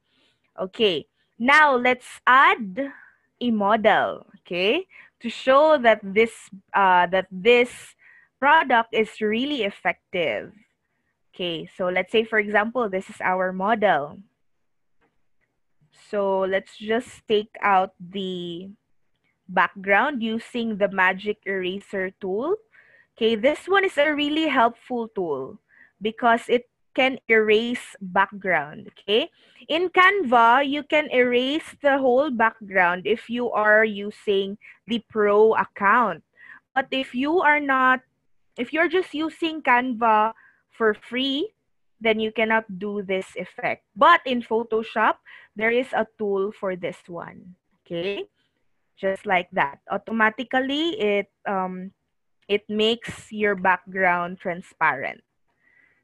Okay, 0.60 1.06
now 1.38 1.74
let's 1.74 2.20
add 2.26 2.92
a 3.40 3.50
model, 3.50 4.26
okay, 4.38 4.86
to 5.20 5.28
show 5.28 5.78
that 5.78 6.00
this 6.02 6.32
uh, 6.74 7.06
that 7.08 7.26
this 7.30 7.70
product 8.38 8.90
is 8.92 9.20
really 9.20 9.62
effective. 9.62 10.52
Okay, 11.34 11.68
so 11.76 11.88
let's 11.88 12.12
say 12.12 12.24
for 12.24 12.38
example, 12.38 12.88
this 12.88 13.08
is 13.10 13.20
our 13.20 13.52
model. 13.52 14.18
So 16.10 16.40
let's 16.40 16.76
just 16.76 17.22
take 17.28 17.54
out 17.62 17.94
the 18.00 18.70
background 19.46 20.22
using 20.22 20.78
the 20.78 20.88
magic 20.88 21.42
eraser 21.44 22.10
tool. 22.20 22.56
Okay, 23.14 23.36
this 23.36 23.68
one 23.68 23.84
is 23.84 23.98
a 23.98 24.14
really 24.14 24.48
helpful 24.48 25.08
tool 25.14 25.60
because 26.00 26.48
it 26.48 26.69
can 26.94 27.18
erase 27.28 27.96
background, 28.00 28.90
okay? 28.92 29.30
In 29.68 29.88
Canva, 29.90 30.66
you 30.66 30.82
can 30.82 31.10
erase 31.10 31.76
the 31.82 31.98
whole 31.98 32.30
background 32.30 33.06
if 33.06 33.30
you 33.30 33.50
are 33.50 33.84
using 33.84 34.58
the 34.86 35.02
pro 35.08 35.54
account. 35.54 36.22
But 36.74 36.88
if 36.90 37.14
you 37.14 37.40
are 37.40 37.60
not, 37.60 38.00
if 38.58 38.72
you're 38.72 38.88
just 38.88 39.14
using 39.14 39.62
Canva 39.62 40.32
for 40.70 40.94
free, 40.94 41.52
then 42.00 42.18
you 42.18 42.32
cannot 42.32 42.64
do 42.78 43.02
this 43.02 43.26
effect. 43.36 43.84
But 43.94 44.20
in 44.24 44.42
Photoshop, 44.42 45.20
there 45.54 45.70
is 45.70 45.92
a 45.92 46.06
tool 46.18 46.52
for 46.52 46.76
this 46.76 46.96
one, 47.06 47.54
okay? 47.84 48.24
just 49.00 49.24
like 49.24 49.48
that. 49.56 49.80
Automatically, 49.90 51.00
it, 51.00 51.32
um, 51.48 51.90
it 52.48 52.68
makes 52.68 53.32
your 53.32 53.56
background 53.56 54.38
transparent, 54.38 55.24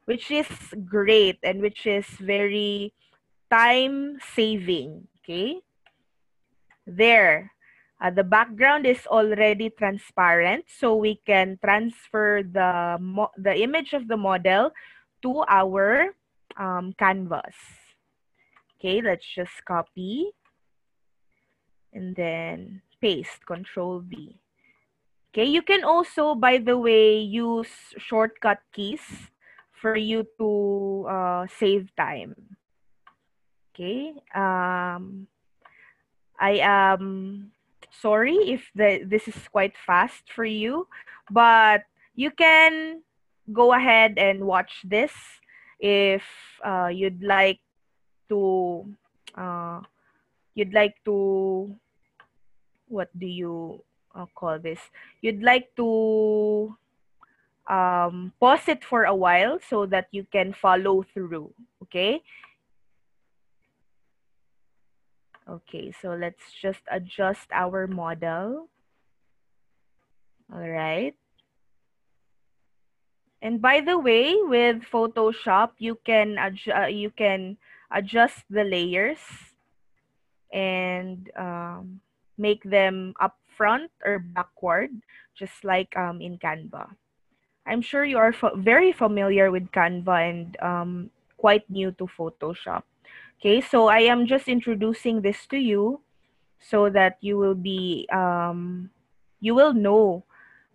which 0.07 0.31
is 0.31 0.47
great 0.87 1.38
and 1.42 1.61
which 1.61 1.87
is 1.87 2.07
very 2.23 2.95
time 3.51 4.19
saving, 4.35 5.07
okay? 5.23 5.59
There, 6.87 7.53
uh, 8.01 8.11
the 8.11 8.25
background 8.25 8.87
is 8.87 9.07
already 9.07 9.71
transparent, 9.71 10.64
so 10.71 10.95
we 10.95 11.21
can 11.27 11.59
transfer 11.62 12.42
the, 12.42 12.99
the 13.37 13.55
image 13.61 13.92
of 13.92 14.07
the 14.09 14.16
model 14.16 14.71
to 15.23 15.45
our 15.49 16.14
um, 16.57 16.95
canvas. 16.99 17.55
Okay, 18.79 19.03
let's 19.03 19.27
just 19.27 19.64
copy 19.64 20.31
and 21.92 22.14
then 22.14 22.83
paste, 23.01 23.45
control 23.47 24.01
V. 24.07 24.38
Okay, 25.33 25.45
you 25.45 25.62
can 25.62 25.83
also, 25.83 26.35
by 26.35 26.59
the 26.59 26.79
way, 26.79 27.19
use 27.19 27.92
shortcut 27.99 28.61
keys 28.73 29.03
for 29.87 29.94
you 29.94 30.27
to 30.35 31.07
uh, 31.07 31.46
save 31.46 31.94
time. 31.94 32.35
Okay, 33.70 34.18
um, 34.35 35.31
I 36.40 36.59
am 36.59 37.53
sorry 37.94 38.35
if 38.51 38.66
the, 38.75 39.07
this 39.07 39.29
is 39.29 39.38
quite 39.46 39.79
fast 39.79 40.27
for 40.35 40.44
you, 40.44 40.88
but 41.31 41.87
you 42.16 42.33
can 42.35 43.03
go 43.53 43.75
ahead 43.75 44.18
and 44.18 44.42
watch 44.42 44.83
this 44.83 45.14
if 45.79 46.27
uh, 46.66 46.90
you'd 46.90 47.22
like 47.22 47.61
to 48.29 48.90
uh, 49.38 49.87
you'd 50.57 50.75
like 50.75 50.99
to 51.05 51.70
what 52.88 53.07
do 53.14 53.27
you 53.27 53.85
uh, 54.16 54.27
call 54.35 54.59
this? 54.59 54.81
You'd 55.22 55.44
like 55.44 55.70
to 55.77 56.75
um, 57.68 58.33
pause 58.38 58.68
it 58.68 58.85
for 58.85 59.05
a 59.05 59.14
while 59.14 59.59
so 59.59 59.87
that 59.87 60.09
you 60.11 60.26
can 60.31 60.52
follow 60.52 61.05
through, 61.14 61.52
okay? 61.83 62.22
Okay, 65.48 65.92
so 65.92 66.14
let's 66.14 66.42
just 66.61 66.83
adjust 66.90 67.46
our 67.52 67.87
model. 67.87 68.68
All 70.52 70.68
right. 70.68 71.14
And 73.42 73.62
by 73.62 73.81
the 73.81 73.98
way, 73.98 74.35
with 74.42 74.83
Photoshop, 74.90 75.79
you 75.79 75.98
can 76.02 76.35
uh, 76.38 76.90
you 76.90 77.11
can 77.11 77.59
adjust 77.94 78.42
the 78.50 78.64
layers 78.64 79.22
and 80.52 81.31
um, 81.37 82.00
make 82.38 82.64
them 82.64 83.14
up 83.20 83.38
front 83.57 83.90
or 84.02 84.18
backward, 84.18 84.90
just 85.38 85.62
like 85.62 85.94
um, 85.96 86.20
in 86.20 86.38
Canva. 86.38 86.90
I'm 87.66 87.83
sure 87.83 88.05
you 88.05 88.18
are 88.18 88.33
very 88.55 88.92
familiar 88.92 89.50
with 89.50 89.70
Canva 89.72 90.31
and 90.31 90.57
um, 90.62 91.11
quite 91.37 91.68
new 91.68 91.90
to 91.98 92.07
Photoshop. 92.07 92.83
Okay, 93.38 93.61
so 93.61 93.88
I 93.88 94.07
am 94.07 94.26
just 94.26 94.48
introducing 94.48 95.20
this 95.20 95.46
to 95.48 95.59
you 95.59 96.00
so 96.61 96.88
that 96.90 97.18
you 97.20 97.37
will 97.37 97.55
be, 97.55 98.09
um, 98.12 98.90
you 99.40 99.55
will 99.55 99.74
know 99.74 100.24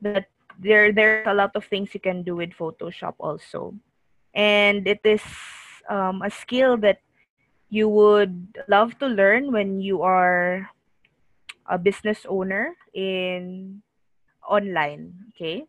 that 0.01 0.27
there 0.59 0.91
there's 0.91 1.25
a 1.25 1.33
lot 1.33 1.55
of 1.55 1.65
things 1.65 1.89
you 1.93 1.99
can 1.99 2.21
do 2.21 2.35
with 2.35 2.51
Photoshop 2.51 3.15
also. 3.19 3.73
And 4.35 4.87
it 4.87 5.01
is 5.03 5.23
um, 5.89 6.21
a 6.21 6.29
skill 6.29 6.77
that 6.85 7.01
you 7.69 7.89
would 7.89 8.59
love 8.67 8.99
to 8.99 9.07
learn 9.07 9.51
when 9.51 9.81
you 9.81 10.03
are 10.03 10.69
a 11.65 11.79
business 11.79 12.27
owner 12.27 12.75
in 12.93 13.81
online. 14.45 15.15
Okay. 15.33 15.65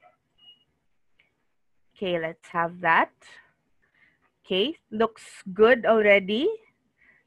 Okay, 2.02 2.18
let's 2.18 2.48
have 2.50 2.80
that. 2.80 3.14
Okay, 4.42 4.74
looks 4.90 5.22
good 5.54 5.86
already 5.86 6.50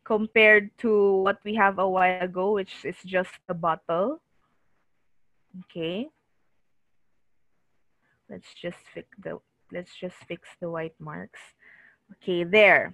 compared 0.04 0.70
to 0.80 1.24
what 1.24 1.40
we 1.46 1.56
have 1.56 1.80
a 1.80 1.88
while 1.88 2.20
ago, 2.20 2.52
which 2.52 2.84
is 2.84 2.98
just 3.06 3.32
the 3.48 3.54
bottle. 3.54 4.20
Okay. 5.64 6.10
Let's 8.30 8.54
just 8.54 8.76
fix 8.94 9.08
the 9.24 9.40
let's 9.72 9.96
just 9.96 10.18
fix 10.28 10.50
the 10.60 10.70
white 10.70 11.00
marks. 11.00 11.40
Okay, 12.20 12.44
there. 12.44 12.92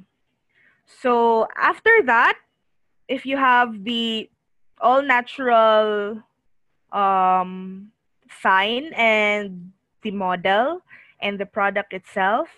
So 0.86 1.48
after 1.58 2.06
that, 2.06 2.38
if 3.08 3.26
you 3.26 3.38
have 3.38 3.84
the 3.84 4.30
all 4.78 5.02
natural 5.02 6.22
um, 6.94 7.90
sign 8.30 8.94
and 8.94 9.74
the 10.04 10.12
model 10.12 10.86
and 11.22 11.40
the 11.40 11.46
product 11.46 11.94
itself, 11.94 12.50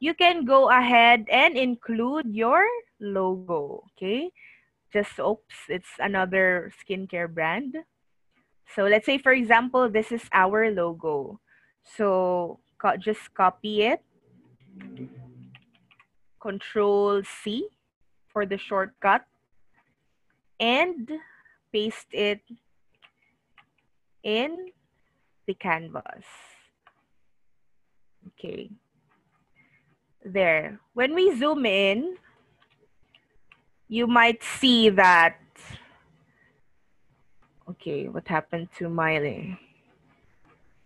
you 0.00 0.14
can 0.14 0.44
go 0.44 0.70
ahead 0.70 1.26
and 1.30 1.56
include 1.56 2.26
your 2.26 2.64
logo, 3.00 3.84
okay? 3.94 4.30
Just, 4.92 5.18
oops, 5.18 5.54
it's 5.68 5.94
another 5.98 6.72
skincare 6.74 7.32
brand. 7.32 7.76
So 8.74 8.84
let's 8.84 9.06
say, 9.06 9.18
for 9.18 9.32
example, 9.32 9.88
this 9.88 10.12
is 10.12 10.22
our 10.32 10.70
logo. 10.70 11.40
So 11.96 12.60
co 12.78 12.96
just 12.96 13.32
copy 13.34 13.82
it. 13.82 14.02
Control 16.40 17.22
C 17.22 17.68
for 18.28 18.44
the 18.46 18.58
shortcut. 18.58 19.22
And 20.58 21.10
paste 21.72 22.12
it 22.12 22.40
in 24.22 24.70
the 25.46 25.54
canvas. 25.54 26.51
Okay. 28.28 28.70
There. 30.24 30.78
When 30.94 31.14
we 31.14 31.34
zoom 31.36 31.66
in, 31.66 32.16
you 33.88 34.06
might 34.06 34.42
see 34.42 34.88
that, 34.88 35.36
okay, 37.68 38.08
what 38.08 38.26
happened 38.28 38.68
to 38.78 38.88
my 38.88 39.58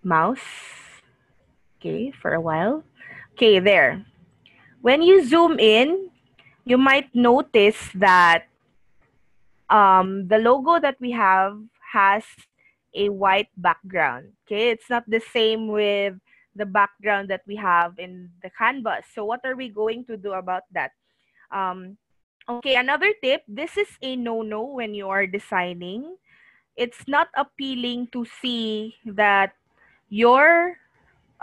mouse? 0.02 0.38
Okay, 1.78 2.10
for 2.10 2.34
a 2.34 2.40
while. 2.40 2.82
Okay, 3.34 3.60
there. 3.60 4.04
When 4.80 5.02
you 5.02 5.24
zoom 5.24 5.58
in, 5.58 6.10
you 6.64 6.78
might 6.78 7.14
notice 7.14 7.78
that 7.94 8.44
um, 9.70 10.26
the 10.28 10.38
logo 10.38 10.80
that 10.80 10.96
we 11.00 11.12
have 11.12 11.58
has 11.92 12.24
a 12.94 13.08
white 13.08 13.48
background. 13.56 14.32
Okay, 14.46 14.70
it's 14.70 14.88
not 14.90 15.04
the 15.06 15.20
same 15.20 15.68
with 15.68 16.14
the 16.56 16.66
background 16.66 17.28
that 17.28 17.42
we 17.46 17.56
have 17.56 17.98
in 17.98 18.30
the 18.42 18.50
canvas. 18.50 19.04
So 19.14 19.24
what 19.24 19.40
are 19.44 19.54
we 19.54 19.68
going 19.68 20.04
to 20.06 20.16
do 20.16 20.32
about 20.32 20.64
that? 20.72 20.92
Um, 21.52 21.96
okay, 22.48 22.76
another 22.76 23.12
tip, 23.22 23.42
this 23.46 23.76
is 23.76 23.88
a 24.02 24.16
no-no 24.16 24.64
when 24.64 24.94
you 24.94 25.08
are 25.08 25.26
designing. 25.26 26.16
It's 26.76 27.06
not 27.06 27.28
appealing 27.36 28.08
to 28.12 28.26
see 28.40 28.96
that 29.06 29.52
your 30.08 30.76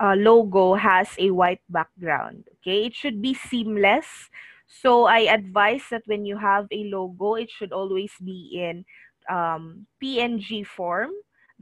uh, 0.02 0.15
logo 0.17 0.73
has 0.73 1.10
a 1.17 1.32
white 1.32 1.62
background. 1.69 2.45
Okay, 2.60 2.86
it 2.86 2.95
should 2.95 3.21
be 3.21 3.34
seamless. 3.34 4.30
So 4.67 5.06
I 5.06 5.30
advise 5.30 5.84
that 5.91 6.04
when 6.06 6.26
you 6.26 6.38
have 6.38 6.67
a 6.71 6.84
logo, 6.89 7.36
it 7.36 7.49
should 7.49 7.71
always 7.71 8.12
be 8.23 8.58
in 8.58 8.86
um, 9.30 9.86
PNG 10.02 10.65
form. 10.65 11.12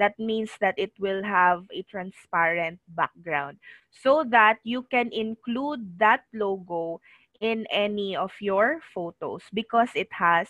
That 0.02 0.18
means 0.18 0.50
that 0.66 0.74
it 0.82 0.98
will 0.98 1.22
have 1.22 1.70
a 1.70 1.86
transparent 1.86 2.82
background 2.98 3.62
so 3.94 4.26
that 4.34 4.58
you 4.66 4.82
can 4.90 5.14
include 5.14 6.02
that 6.02 6.26
logo 6.34 7.06
in 7.38 7.70
any 7.70 8.18
of 8.18 8.34
your 8.42 8.82
photos 8.94 9.46
because 9.54 9.94
it 9.94 10.10
has 10.10 10.50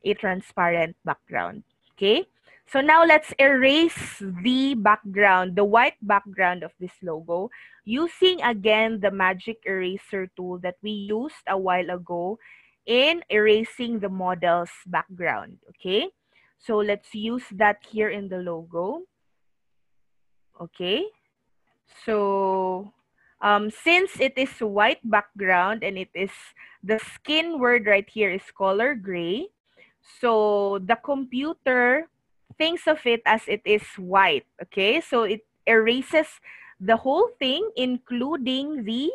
a 0.00 0.16
transparent 0.16 0.96
background. 1.04 1.64
Okay. 1.92 2.24
So 2.72 2.80
now 2.80 3.04
let's 3.04 3.34
erase 3.36 4.22
the 4.22 4.72
background, 4.78 5.56
the 5.56 5.64
white 5.64 6.00
background 6.00 6.62
of 6.62 6.70
this 6.78 6.94
logo 7.02 7.50
using 7.84 8.40
again 8.40 9.00
the 9.00 9.10
magic 9.10 9.58
eraser 9.66 10.30
tool 10.36 10.56
that 10.64 10.76
we 10.80 11.10
used 11.10 11.44
a 11.48 11.58
while 11.58 11.90
ago 11.90 12.38
in 12.86 13.20
erasing 13.28 13.98
the 13.98 14.08
model's 14.08 14.72
background. 14.86 15.58
Okay. 15.76 16.08
So 16.60 16.78
let's 16.78 17.14
use 17.14 17.44
that 17.56 17.80
here 17.88 18.10
in 18.10 18.28
the 18.28 18.38
logo. 18.38 19.08
Okay. 20.60 21.08
So 22.04 22.92
um, 23.40 23.70
since 23.70 24.20
it 24.20 24.36
is 24.36 24.52
white 24.60 25.00
background 25.02 25.82
and 25.82 25.96
it 25.96 26.12
is 26.14 26.30
the 26.84 27.00
skin 27.16 27.58
word 27.58 27.86
right 27.86 28.08
here 28.08 28.30
is 28.30 28.44
color 28.56 28.94
gray. 28.94 29.48
So 30.20 30.78
the 30.84 30.96
computer 30.96 32.08
thinks 32.60 32.86
of 32.86 33.00
it 33.08 33.24
as 33.24 33.40
it 33.48 33.64
is 33.64 33.84
white. 33.96 34.44
Okay, 34.68 35.00
so 35.00 35.24
it 35.24 35.48
erases 35.66 36.28
the 36.76 36.96
whole 36.96 37.32
thing, 37.40 37.64
including 37.76 38.84
the 38.84 39.08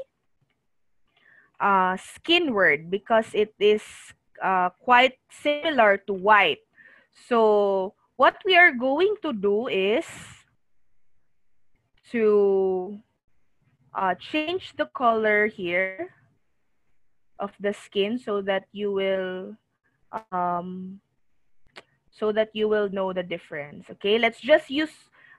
uh, 1.62 1.98
skin 1.98 2.54
word 2.54 2.90
because 2.90 3.30
it 3.34 3.54
is 3.60 3.86
uh, 4.42 4.70
quite 4.82 5.22
similar 5.30 6.02
to 6.10 6.14
white. 6.14 6.65
So 7.16 7.94
what 8.18 8.38
we 8.46 8.56
are 8.56 8.72
going 8.72 9.16
to 9.24 9.34
do 9.34 9.68
is 9.68 10.06
to 12.12 13.00
uh, 13.96 14.16
change 14.16 14.74
the 14.78 14.86
color 14.94 15.48
here 15.48 16.12
of 17.40 17.52
the 17.60 17.74
skin 17.74 18.20
so 18.20 18.42
that 18.44 18.68
you 18.72 18.92
will 18.92 19.56
um, 20.32 21.00
so 22.12 22.32
that 22.32 22.50
you 22.54 22.68
will 22.68 22.90
know 22.90 23.12
the 23.12 23.24
difference. 23.24 23.90
Okay, 23.92 24.18
let's 24.18 24.40
just 24.40 24.70
use 24.70 24.94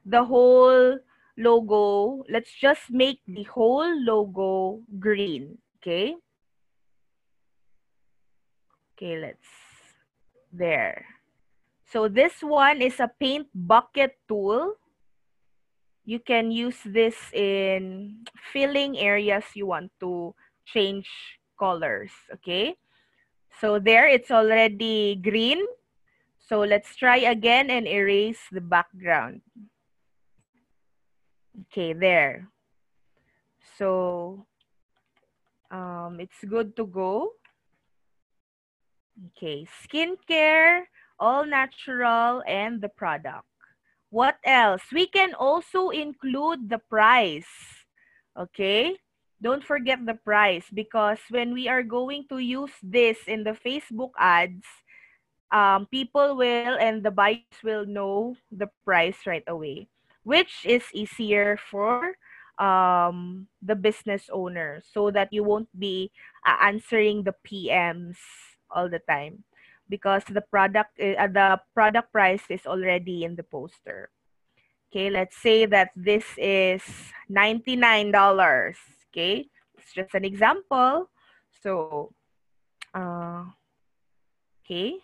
the 0.04 0.24
whole 0.24 0.98
logo. 1.38 2.24
Let's 2.28 2.52
just 2.52 2.90
make 2.90 3.20
the 3.26 3.44
whole 3.44 3.88
logo 4.04 4.82
green. 4.98 5.58
Okay. 5.80 6.16
Okay, 8.96 9.20
let's, 9.20 9.48
there. 10.52 11.04
So 11.86 12.08
this 12.08 12.42
one 12.42 12.82
is 12.82 12.98
a 12.98 13.08
paint 13.08 13.46
bucket 13.54 14.18
tool. 14.28 14.74
You 16.04 16.18
can 16.18 16.50
use 16.50 16.78
this 16.84 17.14
in 17.32 18.26
filling 18.52 18.98
areas 18.98 19.44
you 19.54 19.66
want 19.66 19.90
to 20.00 20.34
change 20.66 21.08
colors, 21.58 22.10
okay? 22.34 22.76
So 23.60 23.78
there, 23.78 24.06
it's 24.08 24.30
already 24.30 25.16
green. 25.16 25.64
So 26.38 26.60
let's 26.60 26.94
try 26.94 27.26
again 27.26 27.70
and 27.70 27.88
erase 27.88 28.42
the 28.52 28.60
background. 28.60 29.42
Okay, 31.66 31.92
there. 31.92 32.48
So 33.78 34.46
um, 35.70 36.18
it's 36.20 36.38
good 36.46 36.76
to 36.76 36.86
go. 36.86 37.32
Okay, 39.32 39.66
skincare, 39.82 40.84
all 41.18 41.44
natural, 41.46 42.42
and 42.46 42.80
the 42.80 42.88
product. 42.88 43.46
What 44.10 44.38
else? 44.44 44.82
We 44.92 45.06
can 45.06 45.34
also 45.34 45.90
include 45.90 46.70
the 46.70 46.78
price. 46.78 47.50
Okay, 48.38 48.96
don't 49.42 49.64
forget 49.64 50.04
the 50.04 50.14
price 50.14 50.64
because 50.72 51.18
when 51.30 51.52
we 51.52 51.68
are 51.68 51.82
going 51.82 52.24
to 52.28 52.38
use 52.38 52.72
this 52.82 53.18
in 53.26 53.44
the 53.44 53.56
Facebook 53.56 54.12
ads, 54.18 54.64
um, 55.52 55.86
people 55.90 56.36
will 56.36 56.76
and 56.80 57.02
the 57.02 57.10
buyers 57.10 57.60
will 57.62 57.86
know 57.86 58.36
the 58.50 58.68
price 58.84 59.26
right 59.26 59.44
away, 59.46 59.88
which 60.24 60.64
is 60.64 60.84
easier 60.92 61.58
for 61.70 62.16
um, 62.58 63.46
the 63.62 63.76
business 63.76 64.28
owner 64.32 64.82
so 64.92 65.10
that 65.10 65.32
you 65.32 65.44
won't 65.44 65.68
be 65.78 66.10
uh, 66.46 66.56
answering 66.62 67.22
the 67.22 67.34
PMs 67.44 68.16
all 68.70 68.88
the 68.88 69.00
time 69.08 69.44
because 69.88 70.22
the 70.28 70.42
product 70.42 70.98
uh, 71.00 71.26
the 71.28 71.60
product 71.74 72.12
price 72.12 72.42
is 72.50 72.66
already 72.66 73.24
in 73.24 73.36
the 73.36 73.42
poster. 73.42 74.10
Okay, 74.90 75.10
let's 75.10 75.36
say 75.36 75.66
that 75.66 75.90
this 75.96 76.24
is 76.38 76.82
$99. 77.30 78.76
Okay, 79.10 79.48
it's 79.76 79.92
just 79.92 80.14
an 80.14 80.24
example. 80.24 81.10
So, 81.62 82.12
uh, 82.94 83.44
okay. 84.64 84.96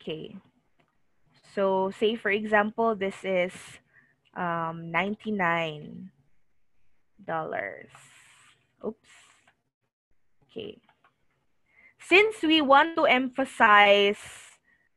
Okay. 0.00 0.36
So 1.54 1.92
say 1.98 2.16
for 2.16 2.30
example, 2.30 2.96
this 2.96 3.16
is 3.24 3.52
um, 4.36 4.92
$99. 4.92 6.10
Oops. 8.84 9.25
Okay. 10.56 10.80
Since 12.00 12.40
we 12.40 12.64
want 12.64 12.96
to 12.96 13.04
emphasize 13.04 14.24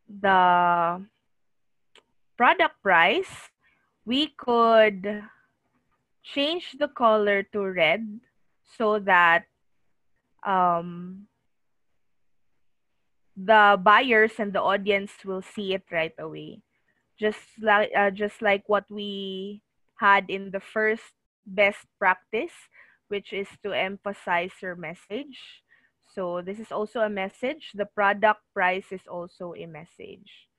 the 0.07 1.03
product 2.37 2.79
price, 2.81 3.51
we 4.05 4.31
could 4.39 5.03
change 6.23 6.79
the 6.79 6.87
color 6.87 7.43
to 7.51 7.59
red 7.59 8.07
so 8.63 8.99
that 9.03 9.51
um, 10.47 11.27
the 13.35 13.75
buyers 13.83 14.39
and 14.39 14.53
the 14.53 14.63
audience 14.63 15.11
will 15.25 15.43
see 15.43 15.73
it 15.73 15.83
right 15.91 16.15
away. 16.19 16.63
Just 17.19 17.43
like 17.59 17.91
uh, 17.91 18.11
just 18.11 18.41
like 18.41 18.63
what 18.67 18.87
we 18.87 19.59
had 19.99 20.29
in 20.29 20.51
the 20.51 20.63
first 20.63 21.11
best 21.43 21.83
practice, 21.99 22.55
which 23.09 23.33
is 23.33 23.47
to 23.63 23.73
emphasize 23.73 24.53
your 24.61 24.75
message. 24.75 25.63
So 26.15 26.41
this 26.41 26.57
is 26.57 26.71
also 26.71 27.01
a 27.01 27.09
message. 27.09 27.71
The 27.75 27.85
product 27.85 28.41
price 28.53 28.89
is 28.91 29.05
also 29.05 29.53
a 29.53 29.67
message. 29.67 30.49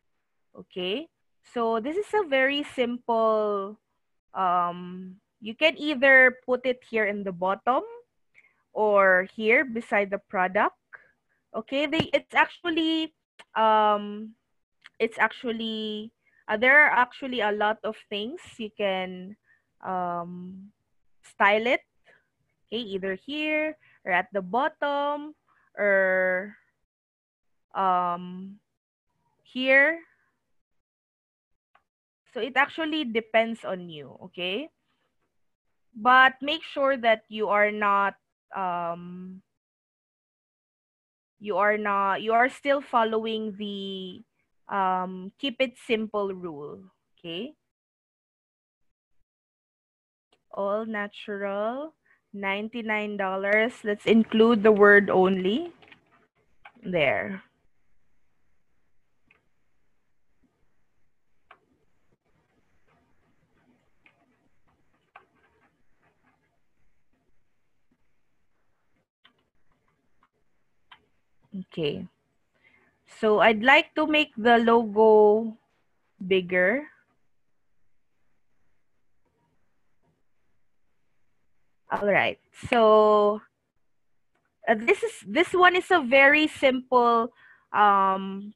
Okay. 0.55 1.09
So 1.55 1.81
this 1.81 1.97
is 1.97 2.07
a 2.15 2.29
very 2.29 2.63
simple, 2.63 3.79
um, 4.35 5.17
you 5.41 5.57
can 5.57 5.75
either 5.79 6.39
put 6.45 6.67
it 6.67 6.85
here 6.89 7.07
in 7.07 7.25
the 7.25 7.33
bottom 7.33 7.83
or 8.73 9.27
here 9.35 9.65
beside 9.65 10.11
the 10.11 10.21
product 10.31 10.77
okay 11.55 11.87
they 11.87 12.11
it's 12.15 12.35
actually 12.35 13.13
um 13.57 14.35
it's 14.99 15.19
actually 15.19 16.13
uh, 16.49 16.57
there 16.57 16.87
are 16.87 16.91
actually 16.91 17.41
a 17.41 17.51
lot 17.51 17.79
of 17.83 17.97
things 18.09 18.39
you 18.59 18.71
can 18.77 19.35
um 19.83 20.71
style 21.23 21.67
it 21.67 21.83
okay 22.71 22.83
either 22.83 23.19
here 23.19 23.75
or 24.07 24.13
at 24.15 24.31
the 24.33 24.41
bottom 24.41 25.35
or 25.75 26.55
um 27.75 28.57
here. 29.43 29.99
So 32.33 32.39
it 32.39 32.55
actually 32.55 33.05
depends 33.05 33.67
on 33.67 33.91
you 33.91 34.15
okay? 34.31 34.71
But 35.91 36.39
make 36.41 36.63
sure 36.63 36.97
that 36.97 37.27
you 37.27 37.51
are 37.51 37.75
not 37.75 38.15
um 38.55 39.43
you 41.43 41.59
are 41.59 41.77
not 41.77 42.23
you 42.23 42.33
are 42.33 42.49
still 42.49 42.81
following 42.81 43.59
the 43.59 44.23
um, 44.71 45.33
keep 45.43 45.59
it 45.59 45.75
simple 45.75 46.31
rule 46.31 46.79
okay? 47.19 47.55
All 50.55 50.87
natural 50.87 51.95
$99 52.35 53.85
let's 53.85 54.07
include 54.07 54.63
the 54.63 54.73
word 54.73 55.11
only 55.11 55.73
there 56.83 57.43
Okay. 71.55 72.07
So 73.21 73.41
I'd 73.41 73.63
like 73.63 73.95
to 73.95 74.07
make 74.07 74.31
the 74.37 74.59
logo 74.59 75.57
bigger. 76.23 76.87
All 81.91 82.07
right. 82.07 82.39
So 82.71 83.43
uh, 84.69 84.79
this 84.79 85.03
is 85.03 85.15
this 85.27 85.51
one 85.51 85.75
is 85.75 85.91
a 85.91 85.99
very 85.99 86.47
simple 86.47 87.35
um, 87.75 88.55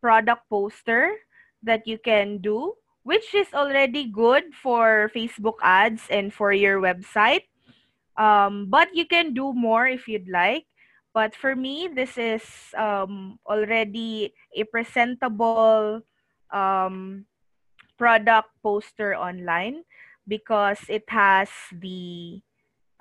product 0.00 0.48
poster 0.48 1.12
that 1.60 1.84
you 1.84 2.00
can 2.00 2.40
do, 2.40 2.72
which 3.04 3.34
is 3.36 3.52
already 3.52 4.08
good 4.08 4.56
for 4.56 5.12
Facebook 5.12 5.60
ads 5.60 6.08
and 6.08 6.32
for 6.32 6.56
your 6.56 6.80
website. 6.80 7.52
Um, 8.16 8.72
but 8.72 8.88
you 8.96 9.04
can 9.04 9.36
do 9.36 9.52
more 9.52 9.86
if 9.86 10.08
you'd 10.08 10.28
like. 10.28 10.64
But 11.12 11.34
for 11.34 11.56
me, 11.56 11.90
this 11.92 12.16
is 12.16 12.44
um, 12.78 13.38
already 13.44 14.32
a 14.56 14.64
presentable 14.64 16.00
um, 16.48 17.26
product 17.98 18.48
poster 18.62 19.12
online 19.16 19.82
because 20.24 20.78
it 20.88 21.04
has 21.10 21.50
the 21.74 22.40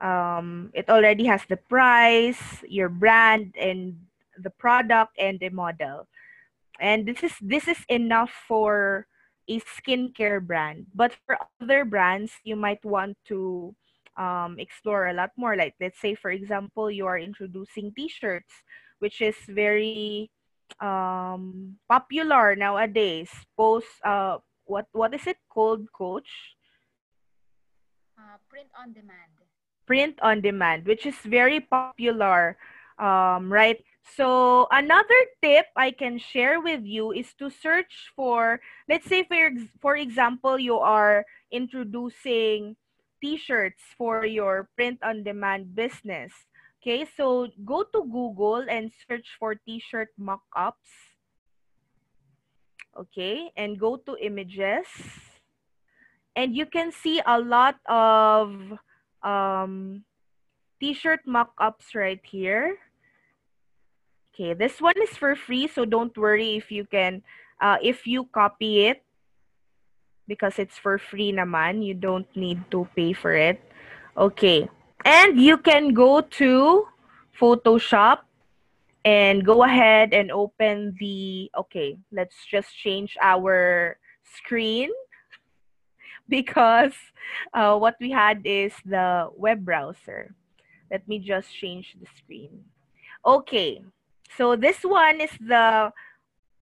um, 0.02 0.72
it 0.74 0.90
already 0.90 1.26
has 1.26 1.42
the 1.48 1.58
price, 1.58 2.40
your 2.68 2.90
brand, 2.90 3.56
and 3.60 3.96
the 4.38 4.50
product 4.50 5.16
and 5.20 5.40
the 5.40 5.50
model. 5.50 6.08
And 6.80 7.06
this 7.06 7.24
is 7.24 7.36
this 7.42 7.68
is 7.68 7.80
enough 7.90 8.32
for 8.48 9.08
a 9.50 9.60
skincare 9.60 10.40
brand. 10.40 10.88
But 10.96 11.16
for 11.26 11.38
other 11.62 11.84
brands, 11.84 12.32
you 12.44 12.56
might 12.56 12.84
want 12.86 13.18
to 13.28 13.76
um, 14.16 14.56
explore 14.60 15.08
a 15.08 15.14
lot 15.14 15.32
more. 15.36 15.56
Like 15.56 15.76
let's 15.80 16.00
say, 16.00 16.16
for 16.16 16.32
example, 16.32 16.90
you 16.90 17.06
are 17.08 17.20
introducing 17.20 17.92
T-shirts, 17.92 18.54
which 19.00 19.22
is 19.22 19.36
very 19.48 20.32
um, 20.80 21.76
popular 21.90 22.56
nowadays. 22.56 23.30
Post 23.58 23.92
uh, 24.06 24.38
what 24.64 24.88
what 24.94 25.14
is 25.14 25.28
it 25.28 25.38
called, 25.50 25.92
Coach? 25.92 26.56
Uh, 28.20 28.36
print 28.52 28.68
on 28.76 28.92
demand 28.92 29.39
print 29.90 30.22
on 30.22 30.38
demand, 30.46 30.86
which 30.86 31.10
is 31.10 31.18
very 31.26 31.60
popular, 31.66 32.54
um, 33.02 33.50
right? 33.50 33.82
So 34.06 34.70
another 34.70 35.18
tip 35.42 35.66
I 35.74 35.90
can 35.90 36.22
share 36.22 36.62
with 36.62 36.86
you 36.86 37.10
is 37.12 37.34
to 37.42 37.50
search 37.50 38.14
for, 38.16 38.62
let's 38.86 39.10
say 39.10 39.26
for, 39.26 39.50
for 39.82 39.98
example, 39.98 40.62
you 40.62 40.78
are 40.78 41.26
introducing 41.50 42.78
t-shirts 43.18 43.82
for 43.98 44.26
your 44.30 44.70
print 44.78 45.02
on 45.02 45.26
demand 45.26 45.74
business. 45.74 46.32
Okay, 46.80 47.10
so 47.18 47.50
go 47.66 47.82
to 47.82 48.06
Google 48.06 48.64
and 48.70 48.94
search 49.10 49.26
for 49.42 49.58
t-shirt 49.58 50.10
mock-ups. 50.18 51.18
Okay, 52.94 53.52
and 53.58 53.80
go 53.80 53.98
to 53.98 54.16
images. 54.22 54.86
And 56.36 56.56
you 56.56 56.66
can 56.66 56.94
see 56.94 57.22
a 57.26 57.42
lot 57.42 57.76
of 57.90 58.80
um, 59.24 60.04
t-shirt 60.80 61.22
mock-ups 61.26 61.96
right 61.96 62.22
here. 62.24 62.78
Okay, 64.34 64.54
this 64.54 64.80
one 64.80 64.96
is 65.02 65.12
for 65.18 65.36
free, 65.36 65.68
so 65.68 65.84
don't 65.84 66.16
worry 66.18 66.56
if 66.56 66.72
you 66.72 66.86
can, 66.86 67.22
uh, 67.60 67.78
if 67.84 68.08
you 68.08 68.26
copy 68.32 68.88
it, 68.88 69.04
because 70.28 70.60
it's 70.60 70.78
for 70.78 70.98
free 70.98 71.34
naman, 71.34 71.84
you 71.84 71.94
don't 71.94 72.28
need 72.36 72.64
to 72.72 72.88
pay 72.96 73.12
for 73.12 73.36
it. 73.36 73.60
Okay, 74.16 74.70
and 75.04 75.40
you 75.40 75.58
can 75.58 75.94
go 75.94 76.22
to 76.22 76.88
Photoshop 77.36 78.20
and 79.04 79.46
go 79.46 79.64
ahead 79.64 80.14
and 80.14 80.32
open 80.32 80.96
the, 81.00 81.52
okay, 81.58 81.98
let's 82.12 82.36
just 82.46 82.76
change 82.76 83.18
our 83.22 83.98
screen 84.24 84.92
because 86.30 86.94
uh, 87.54 87.78
what 87.78 87.96
we 88.00 88.12
had 88.12 88.42
is 88.46 88.74
the 88.86 89.30
web 89.36 89.66
browser. 89.66 90.36
Let 90.92 91.08
me 91.08 91.20
just 91.20 91.54
change 91.54 91.98
the 92.00 92.08
screen. 92.18 92.66
Okay, 93.26 93.84
so 94.38 94.56
this 94.56 94.82
one 94.82 95.22
is 95.22 95.34
the 95.42 95.92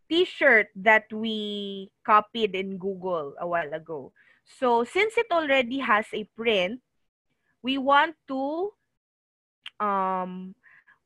t-shirt 0.09 0.69
that 0.77 1.05
we 1.13 1.91
copied 2.07 2.55
in 2.55 2.79
Google 2.79 3.35
a 3.39 3.47
while 3.47 3.73
ago. 3.75 4.13
So 4.59 4.83
since 4.83 5.19
it 5.19 5.27
already 5.31 5.79
has 5.79 6.07
a 6.15 6.25
print, 6.35 6.81
we 7.63 7.77
want 7.77 8.17
to 8.29 8.73
um, 9.79 10.55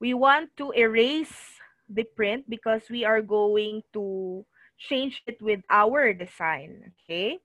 we 0.01 0.15
want 0.15 0.51
to 0.57 0.71
erase 0.73 1.35
the 1.89 2.05
print 2.05 2.49
because 2.49 2.83
we 2.89 3.05
are 3.05 3.21
going 3.21 3.83
to 3.93 4.45
change 4.79 5.23
it 5.27 5.41
with 5.43 5.61
our 5.71 6.13
design, 6.13 6.93
okay? 7.05 7.39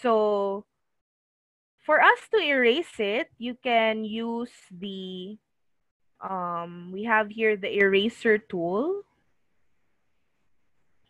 So 0.00 0.64
for 1.84 2.00
us 2.00 2.18
to 2.30 2.38
erase 2.38 2.98
it, 2.98 3.28
you 3.38 3.54
can 3.58 4.04
use 4.04 4.54
the, 4.70 5.36
um, 6.20 6.90
we 6.92 7.04
have 7.04 7.28
here 7.28 7.56
the 7.56 7.70
eraser 7.70 8.38
tool. 8.38 9.02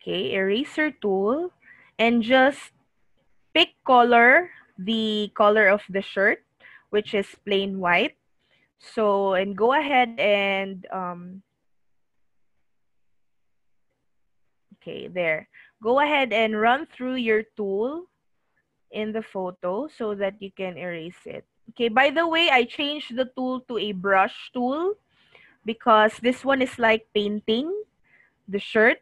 Okay, 0.01 0.33
eraser 0.33 0.91
tool. 0.91 1.53
And 1.99 2.23
just 2.23 2.73
pick 3.55 3.77
color, 3.87 4.51
the 4.79 5.31
color 5.35 5.69
of 5.69 5.83
the 5.89 6.03
shirt, 6.03 6.43
which 6.91 7.15
is 7.15 7.29
plain 7.45 7.79
white. 7.79 8.17
So, 8.81 9.35
and 9.35 9.57
go 9.57 9.75
ahead 9.75 10.19
and, 10.19 10.87
um, 10.91 11.43
okay, 14.81 15.07
there. 15.07 15.49
Go 15.83 16.01
ahead 16.01 16.33
and 16.33 16.59
run 16.59 16.87
through 16.87 17.17
your 17.17 17.45
tool 17.57 18.09
in 18.93 19.13
the 19.13 19.23
photo 19.23 19.89
so 19.89 20.15
that 20.15 20.41
you 20.41 20.53
can 20.53 20.77
erase 20.77 21.21
it. 21.25 21.45
Okay, 21.71 21.89
by 21.89 22.11
the 22.11 22.27
way, 22.27 22.51
I 22.53 22.65
changed 22.65 23.17
the 23.17 23.27
tool 23.37 23.61
to 23.69 23.79
a 23.79 23.93
brush 23.93 24.51
tool 24.53 24.95
because 25.65 26.13
this 26.23 26.45
one 26.45 26.61
is 26.61 26.79
like 26.79 27.07
painting 27.15 27.73
the 28.49 28.59
shirt 28.59 29.01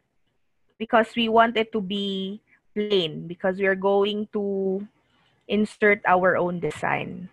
because 0.77 1.13
we 1.15 1.27
want 1.27 1.57
it 1.57 1.71
to 1.73 1.81
be 1.81 2.41
plain 2.73 3.27
because 3.27 3.57
we 3.57 3.67
are 3.67 3.75
going 3.75 4.27
to 4.33 4.87
insert 5.47 6.01
our 6.07 6.37
own 6.37 6.59
design. 6.59 7.29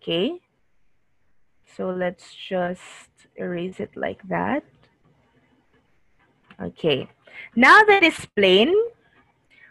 Okay, 0.00 0.40
so 1.66 1.90
let's 1.90 2.32
just 2.32 3.10
erase 3.36 3.80
it 3.80 3.90
like 3.96 4.22
that. 4.28 4.64
Okay, 6.62 7.08
now 7.54 7.82
that 7.84 8.02
it's 8.02 8.24
plain, 8.24 8.72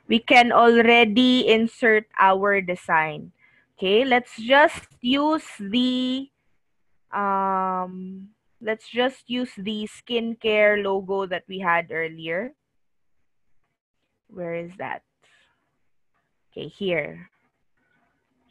we 0.08 0.20
can 0.20 0.52
already 0.52 1.48
insert 1.48 2.06
our 2.20 2.62
design. 2.62 3.32
Okay, 3.78 4.06
let's 4.06 4.38
just 4.38 4.88
use 5.02 5.46
the, 5.60 6.30
um, 7.12 8.30
let's 8.62 8.88
just 8.88 9.30
use 9.30 9.52
the 9.58 9.90
skincare 9.90 10.82
logo 10.82 11.26
that 11.26 11.44
we 11.48 11.60
had 11.60 11.92
earlier. 11.92 12.54
Where 14.30 14.56
is 14.56 14.72
that? 14.78 15.04
Okay, 16.52 16.68
here. 16.68 17.30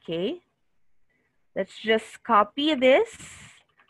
Okay, 0.03 0.45
let's 1.57 1.79
just 1.81 2.23
copy 2.23 2.75
this, 2.75 3.17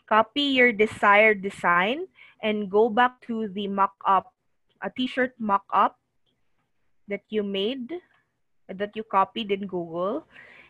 copy 0.07 0.55
your 0.55 0.71
desired 0.71 1.41
design, 1.41 2.07
and 2.41 2.71
go 2.71 2.87
back 2.87 3.19
to 3.27 3.49
the 3.49 3.67
mock-up, 3.67 4.31
a 4.81 4.89
t-shirt 4.89 5.35
mock-up 5.37 5.99
that 7.07 7.23
you 7.29 7.43
made, 7.43 7.91
that 8.67 8.95
you 8.95 9.03
copied 9.03 9.51
in 9.51 9.67
Google, 9.67 10.25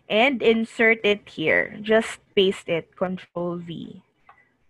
and 0.10 0.42
insert 0.42 1.00
it 1.04 1.28
here. 1.28 1.78
Just 1.82 2.20
paste 2.36 2.70
it, 2.70 2.96
Control 2.96 3.58
V. 3.58 4.02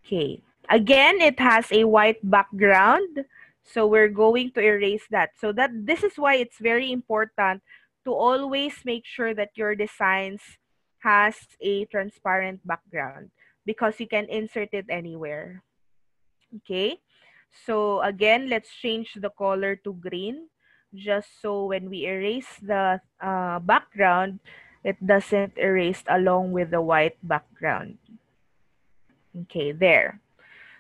Okay. 0.06 0.41
Again, 0.69 1.21
it 1.21 1.39
has 1.39 1.71
a 1.71 1.84
white 1.84 2.22
background. 2.24 3.26
So 3.63 3.88
we're 3.88 4.13
going 4.13 4.51
to 4.51 4.61
erase 4.61 5.05
that. 5.09 5.32
So 5.41 5.51
that 5.53 5.72
this 5.74 6.03
is 6.03 6.13
why 6.18 6.36
it's 6.36 6.57
very 6.61 6.91
important 6.91 7.61
to 8.05 8.13
always 8.13 8.78
make 8.86 9.05
sure 9.05 9.34
that 9.34 9.57
your 9.57 9.76
designs 9.76 10.41
has 10.99 11.36
a 11.61 11.86
transparent 11.86 12.61
background 12.66 13.32
because 13.66 13.99
you 13.99 14.07
can 14.07 14.26
insert 14.30 14.70
it 14.74 14.86
anywhere. 14.89 15.63
Okay. 16.61 17.01
So 17.66 18.01
again, 18.01 18.49
let's 18.49 18.70
change 18.70 19.13
the 19.18 19.30
color 19.34 19.76
to 19.82 19.93
green 19.93 20.49
just 20.95 21.41
so 21.41 21.65
when 21.65 21.89
we 21.89 22.05
erase 22.05 22.59
the 22.61 23.01
uh, 23.21 23.59
background, 23.59 24.39
it 24.83 24.97
doesn't 25.05 25.57
erase 25.57 26.03
along 26.07 26.51
with 26.51 26.71
the 26.71 26.81
white 26.81 27.17
background. 27.23 27.97
Okay, 29.45 29.71
there. 29.71 30.21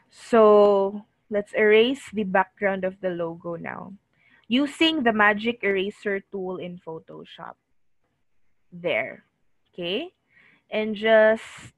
So 0.09 1.05
let's 1.29 1.53
erase 1.53 2.09
the 2.13 2.23
background 2.23 2.85
of 2.85 3.01
the 3.01 3.09
logo 3.09 3.55
now 3.55 3.93
using 4.47 5.03
the 5.03 5.13
magic 5.13 5.59
eraser 5.63 6.21
tool 6.31 6.57
in 6.57 6.77
Photoshop. 6.77 7.55
There. 8.71 9.23
Okay. 9.73 10.13
And 10.69 10.95
just 10.95 11.73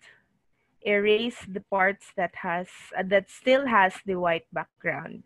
erase 0.81 1.37
the 1.47 1.61
parts 1.61 2.11
that 2.15 2.33
has 2.35 2.67
uh, 2.97 3.03
that 3.07 3.29
still 3.29 3.67
has 3.67 3.93
the 4.05 4.15
white 4.15 4.47
background. 4.53 5.23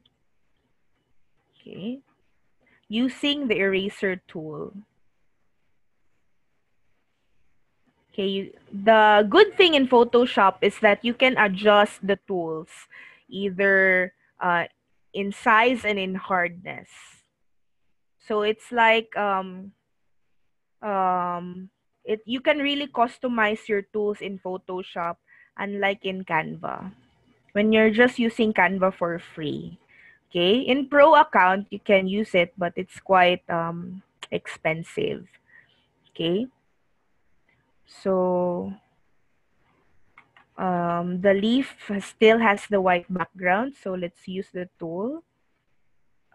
Okay. 1.54 2.02
Using 2.92 3.48
the 3.48 3.56
eraser 3.56 4.20
tool. 4.28 4.76
Okay, 8.12 8.28
you, 8.28 8.44
the 8.68 9.24
good 9.32 9.56
thing 9.56 9.80
in 9.80 9.88
Photoshop 9.88 10.60
is 10.60 10.76
that 10.84 11.00
you 11.00 11.16
can 11.16 11.40
adjust 11.40 12.04
the 12.04 12.20
tools 12.28 12.68
either 13.32 14.12
uh, 14.44 14.68
in 15.16 15.32
size 15.32 15.88
and 15.88 15.96
in 15.96 16.20
hardness. 16.20 16.92
So 18.20 18.44
it's 18.44 18.76
like 18.76 19.16
um, 19.16 19.72
um, 20.84 21.72
it 22.04 22.20
you 22.28 22.44
can 22.44 22.60
really 22.60 22.92
customize 22.92 23.72
your 23.72 23.88
tools 23.96 24.20
in 24.20 24.36
Photoshop 24.44 25.16
unlike 25.56 26.04
in 26.04 26.28
Canva 26.28 26.92
when 27.56 27.72
you're 27.72 27.96
just 27.96 28.20
using 28.20 28.52
Canva 28.52 28.92
for 28.92 29.16
free. 29.16 29.81
Okay, 30.32 30.64
in 30.64 30.88
pro 30.88 31.16
account 31.20 31.68
you 31.70 31.80
can 31.84 32.08
use 32.08 32.32
it 32.34 32.56
but 32.58 32.72
it's 32.78 33.00
quite 33.04 33.44
um, 33.52 34.02
expensive. 34.32 35.28
Okay. 36.10 36.48
So 37.86 38.72
um, 40.58 41.20
the 41.20 41.34
leaf 41.34 41.76
still 42.00 42.40
has 42.40 42.64
the 42.70 42.80
white 42.80 43.12
background. 43.12 43.76
So 43.76 43.94
let's 43.94 44.28
use 44.28 44.48
the 44.54 44.70
tool. 44.80 45.24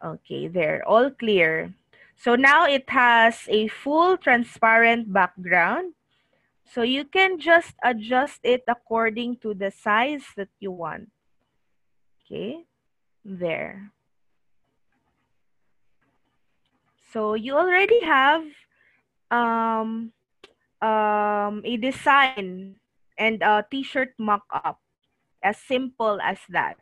Okay, 0.04 0.48
there, 0.48 0.84
all 0.86 1.10
clear. 1.10 1.72
So 2.16 2.36
now 2.36 2.66
it 2.66 2.88
has 2.90 3.48
a 3.48 3.68
full 3.68 4.16
transparent 4.16 5.12
background. 5.12 5.94
So 6.64 6.82
you 6.82 7.04
can 7.04 7.38
just 7.38 7.74
adjust 7.84 8.40
it 8.42 8.64
according 8.68 9.38
to 9.38 9.54
the 9.54 9.70
size 9.70 10.24
that 10.36 10.48
you 10.60 10.72
want. 10.72 11.08
Okay, 12.24 12.66
there. 13.26 13.90
So 17.12 17.34
you 17.34 17.56
already 17.56 18.00
have 18.04 18.44
um, 19.30 20.12
um, 20.80 21.62
a 21.64 21.76
design 21.76 22.76
and 23.18 23.42
a 23.42 23.64
t-shirt 23.70 24.14
mock-up. 24.18 24.78
As 25.42 25.58
simple 25.58 26.18
as 26.22 26.38
that. 26.48 26.74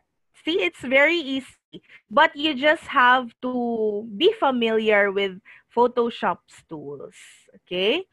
See, 0.43 0.57
it's 0.63 0.81
very 0.81 1.17
easy, 1.17 1.83
but 2.09 2.35
you 2.35 2.55
just 2.55 2.87
have 2.87 3.29
to 3.43 4.09
be 4.17 4.33
familiar 4.39 5.11
with 5.11 5.37
Photoshop's 5.69 6.63
tools, 6.67 7.13
okay? 7.61 8.05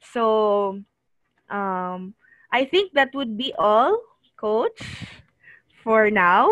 So, 0.00 0.80
um, 1.50 2.14
I 2.52 2.64
think 2.64 2.92
that 2.94 3.12
would 3.12 3.36
be 3.36 3.52
all, 3.58 4.00
Coach, 4.36 4.80
for 5.82 6.10
now. 6.10 6.48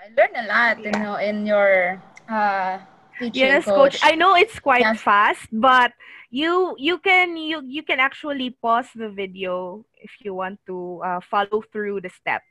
I 0.00 0.08
learned 0.16 0.36
a 0.36 0.46
lot, 0.48 0.80
you 0.80 0.92
know, 0.96 1.16
in 1.20 1.44
your 1.44 2.00
uh, 2.24 2.80
teaching, 3.20 3.36
Yes, 3.36 3.68
coach. 3.68 4.00
Coach. 4.00 4.00
I 4.02 4.16
know 4.16 4.32
it's 4.34 4.56
quite 4.56 4.80
Yes. 4.88 5.04
fast, 5.04 5.44
but 5.52 5.92
you 6.32 6.72
you 6.80 6.96
can 7.04 7.36
you 7.36 7.60
you 7.68 7.84
can 7.84 8.00
actually 8.00 8.56
pause 8.64 8.88
the 8.96 9.12
video 9.12 9.84
if 10.00 10.08
you 10.24 10.32
want 10.32 10.56
to 10.64 11.04
uh, 11.04 11.20
follow 11.20 11.60
through 11.60 12.00
the 12.00 12.08
steps. 12.08 12.48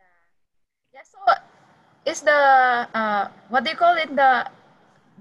Yeah, 0.00 0.96
yeah 0.96 1.04
so 1.04 1.20
is 2.08 2.24
the 2.24 2.40
uh, 2.88 3.28
what 3.52 3.68
do 3.68 3.70
you 3.70 3.76
call 3.76 4.00
it 4.00 4.16
the 4.16 4.48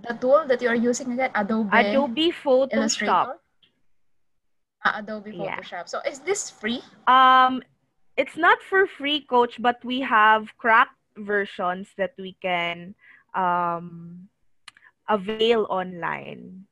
the 0.08 0.16
tool 0.24 0.48
that 0.48 0.64
you're 0.64 0.80
using 0.80 1.12
again? 1.12 1.36
Adobe, 1.36 1.68
Adobe 1.76 2.32
Photoshop. 2.32 2.80
Illustrator. 2.80 3.36
Ah, 4.88 5.04
Adobe 5.04 5.36
Yeah. 5.36 5.60
Photoshop. 5.60 5.92
So 5.92 6.00
is 6.08 6.24
this 6.24 6.48
free? 6.48 6.80
Um, 7.12 7.60
it's 8.18 8.38
not 8.38 8.62
for 8.62 8.88
free, 8.88 9.22
Coach, 9.22 9.62
but 9.62 9.84
we 9.84 10.02
have 10.02 10.56
cracked 10.58 10.98
versions 11.18 11.88
that 11.98 12.14
we 12.18 12.36
can 12.42 12.96
um 13.36 14.28
avail 15.10 15.68
online. 15.70 16.66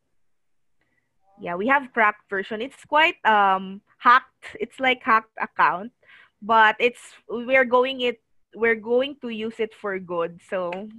Yeah, 1.40 1.56
we 1.56 1.68
have 1.68 1.92
cracked 1.94 2.30
version. 2.30 2.62
It's 2.62 2.84
quite 2.86 3.16
um 3.26 3.82
hacked. 3.98 4.56
It's 4.60 4.80
like 4.80 5.04
hacked 5.04 5.36
account, 5.40 5.92
but 6.42 6.76
it's 6.80 7.02
we're 7.30 7.66
going 7.66 8.02
it 8.02 8.20
we're 8.56 8.76
going 8.80 9.16
to 9.22 9.30
use 9.30 9.60
it 9.60 9.74
for 9.76 10.00
good. 10.00 10.40
So 10.50 10.90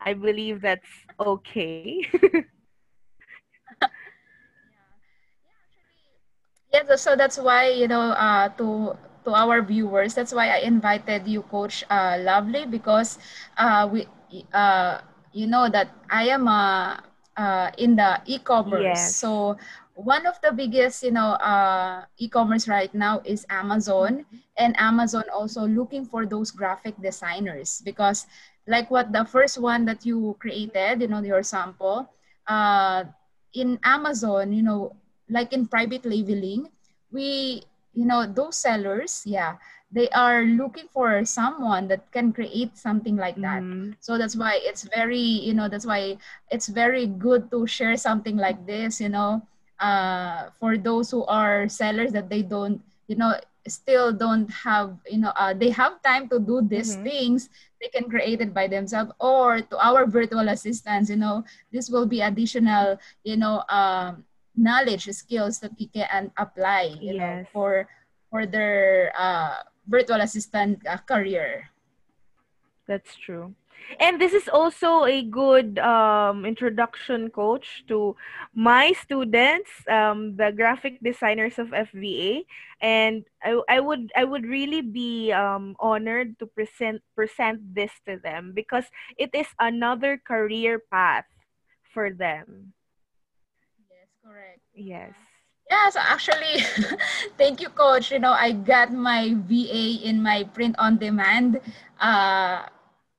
I 0.00 0.14
believe 0.14 0.60
that's 0.60 0.90
okay. 1.18 2.06
Yeah, 6.72 6.96
so 6.96 7.16
that's 7.16 7.38
why, 7.38 7.70
you 7.70 7.88
know, 7.88 8.12
uh, 8.12 8.48
to 8.60 8.96
to 9.28 9.36
our 9.36 9.60
viewers, 9.60 10.16
that's 10.16 10.32
why 10.32 10.48
I 10.48 10.64
invited 10.64 11.28
you, 11.28 11.42
Coach 11.44 11.84
uh, 11.90 12.16
Lovely, 12.24 12.64
because 12.64 13.18
uh, 13.60 13.88
we, 13.92 14.08
uh, 14.52 15.00
you 15.32 15.46
know 15.46 15.68
that 15.68 15.92
I 16.10 16.28
am 16.32 16.48
uh, 16.48 16.96
uh, 17.36 17.70
in 17.76 17.96
the 17.96 18.20
e-commerce. 18.26 19.04
Yes. 19.04 19.16
So 19.20 19.56
one 19.94 20.26
of 20.26 20.40
the 20.40 20.52
biggest, 20.52 21.02
you 21.04 21.12
know, 21.12 21.36
uh, 21.38 22.04
e-commerce 22.16 22.68
right 22.68 22.92
now 22.94 23.20
is 23.24 23.44
Amazon, 23.50 24.24
and 24.56 24.74
Amazon 24.78 25.24
also 25.32 25.66
looking 25.66 26.04
for 26.06 26.24
those 26.26 26.50
graphic 26.50 26.96
designers 27.02 27.82
because, 27.84 28.26
like 28.66 28.90
what 28.90 29.12
the 29.12 29.24
first 29.24 29.60
one 29.60 29.84
that 29.86 30.06
you 30.06 30.36
created, 30.40 31.02
you 31.02 31.08
know, 31.08 31.20
your 31.22 31.42
sample, 31.42 32.08
uh, 32.46 33.04
in 33.54 33.78
Amazon, 33.84 34.52
you 34.52 34.62
know, 34.62 34.96
like 35.28 35.52
in 35.52 35.66
private 35.66 36.04
labeling, 36.04 36.68
we, 37.12 37.62
you 37.98 38.06
know, 38.06 38.26
those 38.26 38.56
sellers, 38.56 39.22
yeah, 39.26 39.56
they 39.90 40.08
are 40.10 40.44
looking 40.44 40.86
for 40.92 41.24
someone 41.26 41.88
that 41.88 42.10
can 42.12 42.32
create 42.32 42.76
something 42.78 43.16
like 43.16 43.40
that. 43.42 43.66
Mhm. 43.66 43.96
So 44.00 44.18
that's 44.18 44.36
why 44.36 44.60
it's 44.62 44.86
very, 44.94 45.18
you 45.18 45.54
know, 45.54 45.68
that's 45.68 45.86
why 45.86 46.18
it's 46.50 46.68
very 46.68 47.06
good 47.06 47.50
to 47.50 47.66
share 47.66 47.96
something 47.96 48.36
like 48.36 48.66
this, 48.66 49.00
you 49.00 49.08
know, 49.10 49.42
uh, 49.80 50.50
for 50.60 50.76
those 50.78 51.10
who 51.10 51.24
are 51.26 51.68
sellers 51.68 52.12
that 52.12 52.30
they 52.30 52.42
don't, 52.42 52.82
you 53.08 53.16
know, 53.16 53.34
still 53.66 54.12
don't 54.12 54.50
have, 54.64 54.96
you 55.10 55.18
know, 55.18 55.32
uh, 55.36 55.54
they 55.54 55.70
have 55.70 56.02
time 56.02 56.28
to 56.28 56.38
do 56.40 56.62
these 56.62 56.96
Mhm. 56.96 57.02
things, 57.02 57.50
they 57.80 57.88
can 57.88 58.08
create 58.10 58.40
it 58.40 58.54
by 58.54 58.66
themselves 58.68 59.12
or 59.20 59.60
to 59.60 59.76
our 59.78 60.06
virtual 60.06 60.48
assistants, 60.48 61.10
you 61.10 61.16
know, 61.16 61.44
this 61.72 61.90
will 61.90 62.06
be 62.06 62.20
additional, 62.20 62.98
you 63.24 63.36
know, 63.36 63.62
um, 63.68 64.24
knowledge, 64.58 65.06
skills 65.14 65.60
that 65.60 65.72
we 65.78 65.86
can 65.86 66.30
apply, 66.36 66.98
you 67.00 67.14
know, 67.18 67.46
for 67.52 67.88
for 68.30 68.44
their 68.44 69.14
uh, 69.16 69.62
virtual 69.86 70.20
assistant 70.20 70.84
uh, 70.86 70.98
career. 71.06 71.70
That's 72.86 73.16
true. 73.16 73.54
And 74.00 74.20
this 74.20 74.34
is 74.34 74.48
also 74.48 75.04
a 75.04 75.22
good 75.22 75.78
um, 75.78 76.44
introduction 76.44 77.30
coach 77.30 77.84
to 77.88 78.16
my 78.54 78.92
students, 78.92 79.70
um, 79.88 80.36
the 80.36 80.52
graphic 80.52 81.00
designers 81.00 81.58
of 81.58 81.68
FVA. 81.68 82.44
And 82.80 83.24
I, 83.42 83.60
I 83.68 83.80
would 83.80 84.12
I 84.16 84.24
would 84.24 84.44
really 84.44 84.82
be 84.82 85.32
um, 85.32 85.74
honored 85.80 86.38
to 86.38 86.46
present 86.46 87.00
present 87.16 87.62
this 87.74 87.92
to 88.06 88.18
them 88.18 88.52
because 88.52 88.84
it 89.16 89.30
is 89.32 89.48
another 89.58 90.20
career 90.20 90.82
path 90.90 91.26
for 91.94 92.12
them. 92.12 92.74
Yes, 94.28 94.60
correct. 94.74 95.14
Yes. 95.14 95.14
Yeah, 95.70 95.90
so 95.90 96.00
actually, 96.00 96.64
thank 97.38 97.60
you, 97.60 97.68
coach. 97.68 98.10
You 98.10 98.18
know, 98.18 98.32
I 98.32 98.52
got 98.52 98.92
my 98.92 99.34
VA 99.34 100.08
in 100.08 100.22
my 100.22 100.44
print 100.44 100.76
on 100.78 100.98
demand 100.98 101.60
uh, 102.00 102.66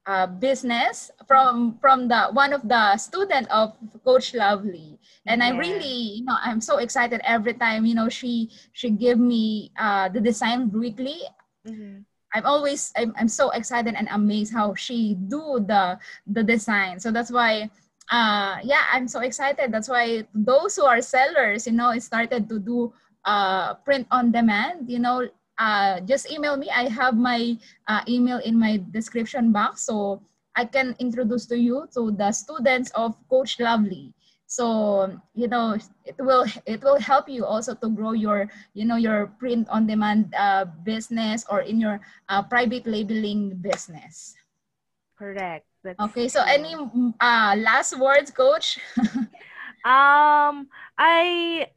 uh, 0.05 0.27
business 0.27 1.11
from 1.27 1.77
from 1.81 2.07
the 2.07 2.29
one 2.33 2.53
of 2.53 2.67
the 2.67 2.97
student 2.97 3.47
of 3.51 3.73
Coach 4.03 4.33
Lovely, 4.33 4.99
and 5.27 5.43
I 5.43 5.49
really, 5.51 6.21
you 6.21 6.25
know, 6.25 6.37
I'm 6.41 6.61
so 6.61 6.77
excited 6.77 7.21
every 7.23 7.53
time. 7.53 7.85
You 7.85 7.95
know, 7.95 8.09
she 8.09 8.49
she 8.73 8.89
give 8.91 9.19
me 9.19 9.71
uh, 9.77 10.09
the 10.09 10.21
design 10.21 10.71
weekly. 10.71 11.21
Mhm. 11.67 12.05
I'm 12.33 12.45
always 12.45 12.91
I'm, 12.97 13.13
I'm 13.17 13.27
so 13.27 13.49
excited 13.51 13.95
and 13.95 14.07
amazed 14.11 14.53
how 14.53 14.73
she 14.75 15.15
do 15.15 15.59
the 15.65 15.99
the 16.27 16.43
design. 16.43 16.99
So 16.99 17.11
that's 17.11 17.31
why 17.31 17.69
uh 18.09 18.57
yeah, 18.63 18.85
I'm 18.91 19.07
so 19.07 19.21
excited. 19.21 19.71
That's 19.71 19.89
why 19.89 20.25
those 20.33 20.75
who 20.75 20.85
are 20.85 21.01
sellers, 21.01 21.67
you 21.67 21.73
know, 21.73 21.97
started 21.99 22.49
to 22.49 22.59
do 22.59 22.93
uh 23.25 23.75
print 23.85 24.07
on 24.11 24.31
demand, 24.31 24.89
you 24.89 24.99
know, 24.99 25.27
uh 25.57 25.99
just 26.01 26.31
email 26.31 26.57
me. 26.57 26.69
I 26.73 26.89
have 26.89 27.15
my 27.15 27.57
uh, 27.87 28.01
email 28.07 28.39
in 28.39 28.57
my 28.57 28.81
description 28.91 29.51
box 29.51 29.83
so 29.83 30.21
I 30.55 30.65
can 30.65 30.95
introduce 30.99 31.45
to 31.47 31.57
you 31.57 31.87
to 31.93 32.11
the 32.11 32.31
students 32.31 32.91
of 32.91 33.15
Coach 33.29 33.59
Lovely. 33.59 34.13
So, 34.49 35.13
you 35.37 35.47
know, 35.47 35.77
it 36.03 36.17
will 36.17 36.49
it 36.65 36.81
will 36.81 36.97
help 36.97 37.29
you 37.29 37.45
also 37.45 37.77
to 37.77 37.87
grow 37.93 38.17
your 38.17 38.49
you 38.73 38.83
know 38.83 38.97
your 38.97 39.29
print 39.37 39.69
on 39.69 39.85
demand 39.85 40.33
uh, 40.33 40.65
business 40.81 41.45
or 41.45 41.61
in 41.61 41.77
your 41.79 42.01
uh, 42.33 42.41
private 42.41 42.89
labeling 42.89 43.61
business. 43.61 44.33
Correct. 45.13 45.68
That's 45.83 45.99
Okay, 45.99 46.27
so 46.27 46.43
any 46.43 46.75
uh, 47.19 47.55
last 47.57 47.97
words, 47.99 48.31
coach? 48.31 48.79
Um, 49.85 50.67
I 50.99 51.67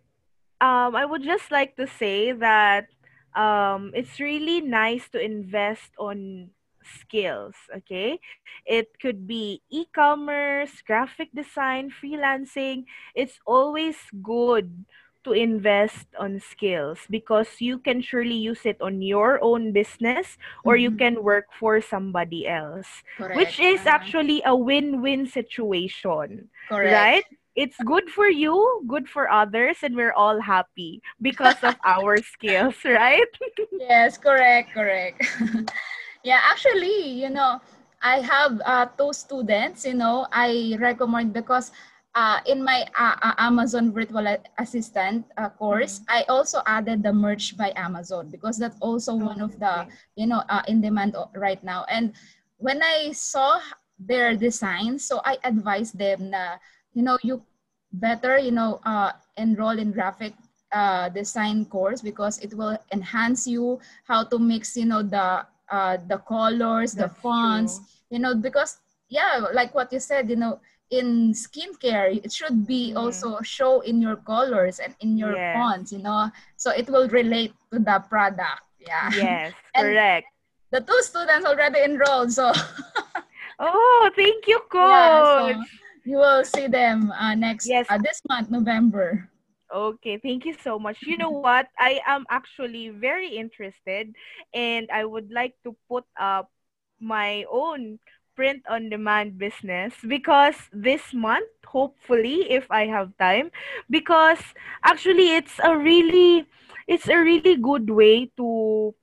um 0.61 0.99
I 0.99 1.07
would 1.07 1.23
just 1.23 1.51
like 1.51 1.77
to 1.77 1.87
say 1.87 2.33
that 2.33 2.91
um, 3.35 3.93
it's 3.95 4.19
really 4.19 4.61
nice 4.61 5.09
to 5.11 5.23
invest 5.23 5.95
on 5.99 6.51
skills 6.83 7.55
okay 7.71 8.19
it 8.67 8.91
could 8.99 9.25
be 9.25 9.63
e-commerce 9.71 10.83
graphic 10.83 11.31
design 11.31 11.95
freelancing 11.95 12.83
it's 13.15 13.39
always 13.47 13.95
good 14.21 14.85
to 15.25 15.33
invest 15.33 16.09
on 16.19 16.39
skills 16.41 17.07
because 17.11 17.61
you 17.61 17.79
can 17.79 18.01
surely 18.01 18.35
use 18.37 18.65
it 18.67 18.81
on 18.81 19.01
your 19.03 19.39
own 19.43 19.73
business 19.73 20.39
or 20.65 20.77
you 20.77 20.91
Mhm. 20.91 20.99
can 20.99 21.23
work 21.23 21.47
for 21.53 21.81
somebody 21.81 22.47
else 22.47 23.03
Correct. 23.17 23.33
which 23.33 23.59
is 23.61 23.87
Uh-huh. 23.87 23.87
actually 23.87 24.43
a 24.45 24.55
win-win 24.57 25.27
situation 25.27 26.49
correct. 26.69 27.13
right 27.13 27.25
it's 27.55 27.83
good 27.83 28.09
for 28.11 28.29
you 28.29 28.85
good 28.89 29.09
for 29.09 29.31
others 29.31 29.79
and 29.83 29.97
we're 29.97 30.13
all 30.15 30.41
happy 30.41 31.03
because 31.21 31.63
of 31.63 31.75
our 31.85 32.21
skills 32.23 32.77
right 32.85 33.31
Yes, 33.79 34.17
correct, 34.19 34.73
correct. 34.75 35.23
yeah, 36.25 36.41
actually, 36.51 37.21
you 37.23 37.31
know, 37.31 37.61
I 38.03 38.21
have 38.21 38.61
uh, 38.65 38.87
two 38.97 39.13
students, 39.13 39.85
you 39.87 39.95
know, 39.95 40.27
I 40.33 40.77
recommend 40.81 41.33
because 41.33 41.73
uh, 42.15 42.41
in 42.47 42.63
my 42.65 42.85
uh, 42.99 43.17
uh, 43.23 43.35
Amazon 43.39 43.93
virtual 43.93 44.27
assistant 44.59 45.27
uh, 45.37 45.49
course, 45.49 46.01
I 46.09 46.25
also 46.29 46.63
added 46.67 47.03
the 47.03 47.13
merch 47.13 47.57
by 47.57 47.73
Amazon 47.77 48.29
because 48.31 48.59
that's 48.59 48.77
also 48.81 49.15
one 49.15 49.41
of 49.41 49.59
the, 49.59 49.87
Okay. 49.87 49.91
you 50.17 50.27
know, 50.27 50.43
uh, 50.49 50.63
in 50.69 50.81
demand 50.81 51.17
right 51.35 51.63
now. 51.63 51.85
And 51.89 52.13
when 52.59 52.83
I 52.83 53.13
saw 53.13 53.61
their 53.99 54.37
designs, 54.37 55.05
so 55.05 55.21
I 55.25 55.39
advised 55.45 55.99
them 55.99 56.31
na, 56.31 56.59
you 56.93 57.03
know, 57.03 57.19
you 57.23 57.43
better, 57.93 58.39
you 58.39 58.51
know, 58.53 58.81
uh, 58.85 59.13
enroll 59.37 59.79
in 59.79 59.93
graphic 59.93 60.35
uh, 60.73 61.09
design 61.09 61.65
course 61.67 62.01
because 62.01 62.39
it 62.41 62.55
will 62.55 62.77
enhance 62.93 63.47
you 63.47 63.81
how 64.05 64.25
to 64.25 64.39
mix, 64.39 64.77
you 64.77 64.87
know, 64.87 65.03
the 65.03 65.47
uh, 65.71 65.97
the 66.09 66.19
colors, 66.19 66.93
the 66.93 67.09
fonts, 67.09 67.79
true. 67.79 67.87
you 68.11 68.19
know, 68.19 68.35
because 68.35 68.79
yeah, 69.09 69.45
like 69.53 69.75
what 69.75 69.93
you 69.93 70.01
said, 70.01 70.29
you 70.31 70.37
know, 70.37 70.61
in 70.93 71.33
skincare, 71.33 72.13
it 72.13 72.33
should 72.33 72.69
be 72.69 72.93
Mhm. 72.93 72.97
also 72.97 73.41
show 73.43 73.81
in 73.81 74.03
your 74.03 74.17
colors 74.17 74.79
and 74.79 74.95
in 75.01 75.17
your 75.19 75.41
Yes. 75.41 75.53
fonts, 75.53 75.93
you 75.93 75.99
know, 75.99 76.31
so 76.57 76.71
it 76.71 76.89
will 76.91 77.09
relate 77.09 77.55
to 77.73 77.81
the 77.81 78.05
product. 78.09 78.63
Yeah. 78.79 79.11
yes 79.13 79.55
correct 79.77 80.29
The 80.71 80.81
two 80.81 81.01
students 81.03 81.47
already 81.47 81.81
enrolled, 81.83 82.33
so 82.33 82.53
oh 83.59 84.11
thank 84.17 84.47
you 84.49 84.61
coach 84.71 84.81
yeah, 84.81 85.23
so 85.25 85.53
you 86.05 86.17
will 86.19 86.45
see 86.45 86.67
them 86.69 87.13
uh, 87.13 87.35
next 87.35 87.73
Yes. 87.73 87.89
uh, 87.89 87.99
this 87.99 88.23
month, 88.29 88.51
November. 88.51 89.29
Okay, 89.73 90.19
thank 90.19 90.45
you 90.45 90.55
so 90.55 90.79
much. 90.79 91.07
You 91.07 91.17
know 91.17 91.31
what? 91.31 91.69
I 91.79 92.01
am 92.07 92.27
actually 92.31 92.91
very 92.91 93.29
interested 93.37 94.15
and 94.53 94.89
I 94.93 95.05
would 95.05 95.31
like 95.33 95.57
to 95.65 95.77
put 95.89 96.05
up 96.19 96.51
my 97.01 97.45
own 97.51 97.99
print 98.35 98.63
on 98.69 98.89
demand 98.91 99.39
business 99.39 99.95
because 100.07 100.57
this 100.73 101.13
month, 101.13 101.49
hopefully, 101.67 102.51
if 102.51 102.71
I 102.71 102.87
have 102.87 103.17
time, 103.19 103.51
because 103.91 104.41
actually 104.85 105.37
it's 105.37 105.59
a 105.63 105.77
really 105.77 106.47
it's 106.89 107.09
a 107.09 107.19
really 107.19 107.57
good 107.57 107.91
way 107.91 108.31
to 108.37 108.95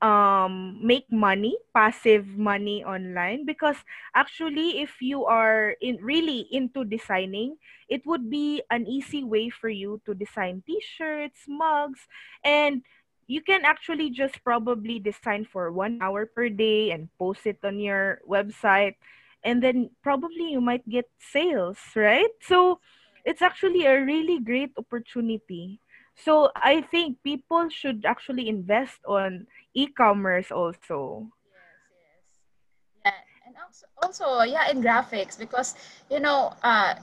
um 0.00 0.80
make 0.80 1.04
money 1.12 1.56
passive 1.76 2.24
money 2.38 2.82
online 2.84 3.44
because 3.44 3.76
actually 4.14 4.80
if 4.80 4.96
you 5.02 5.26
are 5.26 5.76
in 5.82 6.00
really 6.00 6.48
into 6.50 6.84
designing 6.84 7.54
it 7.88 8.00
would 8.06 8.30
be 8.30 8.62
an 8.70 8.86
easy 8.86 9.22
way 9.22 9.50
for 9.50 9.68
you 9.68 10.00
to 10.06 10.14
design 10.14 10.62
t-shirts 10.66 11.44
mugs 11.48 12.00
and 12.44 12.80
you 13.30 13.40
can 13.40 13.62
actually 13.64 14.10
just 14.10 14.42
probably 14.42 14.98
design 14.98 15.46
for 15.46 15.70
one 15.70 16.02
hour 16.02 16.26
per 16.26 16.50
day 16.50 16.90
and 16.90 17.06
post 17.18 17.46
it 17.46 17.62
on 17.62 17.78
your 17.78 18.18
website 18.26 18.98
and 19.46 19.62
then 19.62 19.88
probably 20.02 20.50
you 20.50 20.60
might 20.60 20.82
get 20.90 21.06
sales 21.22 21.78
right 21.94 22.34
so 22.42 22.80
it's 23.24 23.42
actually 23.42 23.86
a 23.86 24.02
really 24.02 24.40
great 24.42 24.74
opportunity 24.76 25.78
so 26.18 26.50
i 26.58 26.82
think 26.90 27.16
people 27.22 27.68
should 27.70 28.04
actually 28.04 28.48
invest 28.48 28.98
on 29.06 29.46
e-commerce 29.74 30.50
also. 30.50 31.28
Yes, 31.46 31.86
yes. 31.94 33.14
Yeah, 33.14 33.46
and 33.46 33.54
also, 33.62 33.86
also 34.02 34.42
yeah, 34.42 34.70
in 34.70 34.82
graphics 34.82 35.38
because 35.38 35.74
you 36.10 36.20
know, 36.20 36.52
uh, 36.62 36.94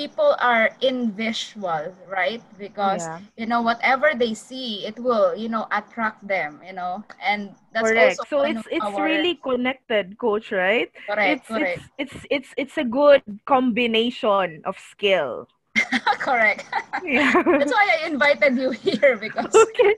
people 0.00 0.36
are 0.40 0.70
in 0.80 1.12
visual, 1.12 1.92
right? 2.08 2.42
Because 2.58 3.10
Yeah. 3.10 3.20
you 3.36 3.46
know, 3.46 3.60
whatever 3.62 4.12
they 4.16 4.34
see, 4.34 4.86
it 4.86 4.98
will 4.98 5.36
you 5.36 5.48
know 5.48 5.66
attract 5.72 6.26
them, 6.26 6.60
you 6.66 6.72
know, 6.72 7.04
and 7.22 7.54
that's 7.72 7.92
correct. 7.92 8.16
also 8.16 8.24
So 8.26 8.42
it's 8.42 8.66
it's 8.70 8.98
our 8.98 8.98
really 8.98 9.36
connected, 9.36 10.18
coach, 10.18 10.52
right? 10.52 10.90
correct, 11.08 11.44
It's 11.44 11.48
correct, 11.48 11.82
it's 11.84 11.90
it's 11.98 12.16
it's 12.30 12.50
it's 12.56 12.76
a 12.78 12.84
good 12.84 13.24
combination 13.46 14.62
of 14.64 14.78
skill. 14.78 15.48
correct. 16.18 16.64
Yeah. 17.02 17.32
that's 17.58 17.72
why 17.72 17.98
I 18.02 18.06
invited 18.06 18.56
you 18.56 18.70
here 18.70 19.16
because 19.16 19.66
okay. 19.84 19.94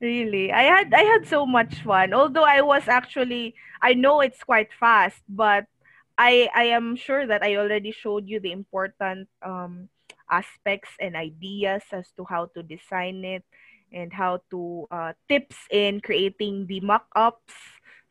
really. 0.00 0.52
I 0.52 0.62
had 0.62 0.92
I 0.94 1.02
had 1.02 1.26
so 1.26 1.46
much 1.46 1.82
fun. 1.82 2.12
Although 2.14 2.44
I 2.44 2.60
was 2.60 2.88
actually 2.88 3.54
I 3.82 3.94
know 3.94 4.20
it's 4.20 4.42
quite 4.42 4.72
fast, 4.72 5.22
but 5.28 5.66
I 6.18 6.48
I 6.54 6.64
am 6.74 6.96
sure 6.96 7.26
that 7.26 7.42
I 7.42 7.56
already 7.56 7.90
showed 7.90 8.28
you 8.28 8.40
the 8.40 8.52
important 8.52 9.28
um 9.42 9.88
aspects 10.30 10.90
and 11.00 11.16
ideas 11.16 11.82
as 11.92 12.10
to 12.16 12.24
how 12.24 12.46
to 12.56 12.62
design 12.62 13.24
it 13.24 13.44
and 13.92 14.12
how 14.12 14.40
to 14.50 14.86
uh, 14.90 15.12
tips 15.28 15.56
in 15.70 16.00
creating 16.00 16.66
the 16.66 16.80
mock-ups. 16.80 17.54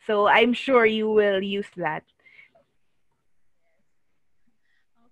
So 0.07 0.27
I'm 0.27 0.53
sure 0.53 0.85
you 0.85 1.09
will 1.09 1.41
use 1.41 1.67
that. 1.75 2.03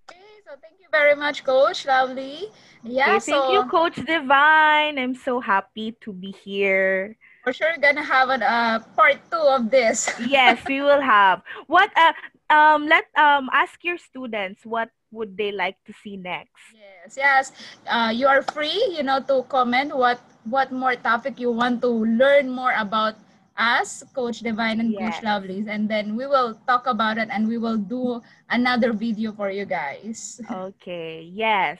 okay. 0.07 0.19
So 0.47 0.55
thank 0.61 0.79
you 0.79 0.87
very 0.91 1.15
much, 1.15 1.43
Coach. 1.43 1.85
Lovely. 1.85 2.47
Yeah. 2.83 3.17
Okay, 3.17 3.31
thank 3.31 3.51
you, 3.51 3.63
Coach 3.69 3.95
Divine. 4.05 4.99
I'm 4.99 5.15
so 5.15 5.39
happy 5.39 5.95
to 6.01 6.13
be 6.13 6.31
here. 6.31 7.17
for 7.43 7.53
sure, 7.53 7.73
gonna 7.81 8.03
have 8.03 8.29
a 8.29 8.37
uh, 8.39 8.79
part 8.95 9.17
two 9.31 9.41
of 9.41 9.71
this. 9.71 10.09
yes, 10.27 10.61
we 10.67 10.81
will 10.81 11.01
have. 11.01 11.41
What 11.67 11.89
uh 11.97 12.13
um 12.51 12.85
let 12.87 13.07
um 13.15 13.49
ask 13.55 13.79
your 13.83 13.97
students 13.97 14.65
what 14.67 14.91
would 15.11 15.37
they 15.37 15.51
like 15.51 15.77
to 15.85 15.93
see 15.93 16.17
next. 16.17 16.75
Yes, 16.75 17.17
yes. 17.17 17.45
Uh, 17.87 18.11
you 18.13 18.27
are 18.27 18.41
free, 18.41 18.79
you 18.95 19.03
know, 19.03 19.19
to 19.23 19.43
comment 19.49 19.95
what 19.95 20.19
what 20.45 20.71
more 20.71 20.95
topic 20.95 21.39
you 21.39 21.51
want 21.51 21.81
to 21.81 21.89
learn 21.89 22.49
more 22.49 22.73
about 22.77 23.15
us, 23.57 24.03
Coach 24.15 24.39
Divine 24.39 24.79
and 24.79 24.95
Coach 24.95 25.21
Yes. 25.21 25.23
Lovelies, 25.23 25.67
and 25.67 25.89
then 25.89 26.15
we 26.15 26.25
will 26.27 26.55
talk 26.67 26.87
about 26.87 27.17
it 27.17 27.29
and 27.31 27.47
we 27.47 27.57
will 27.57 27.77
do 27.77 28.21
another 28.49 28.93
video 28.93 29.31
for 29.31 29.49
you 29.49 29.65
guys. 29.65 30.41
Okay. 30.51 31.21
Yes. 31.31 31.79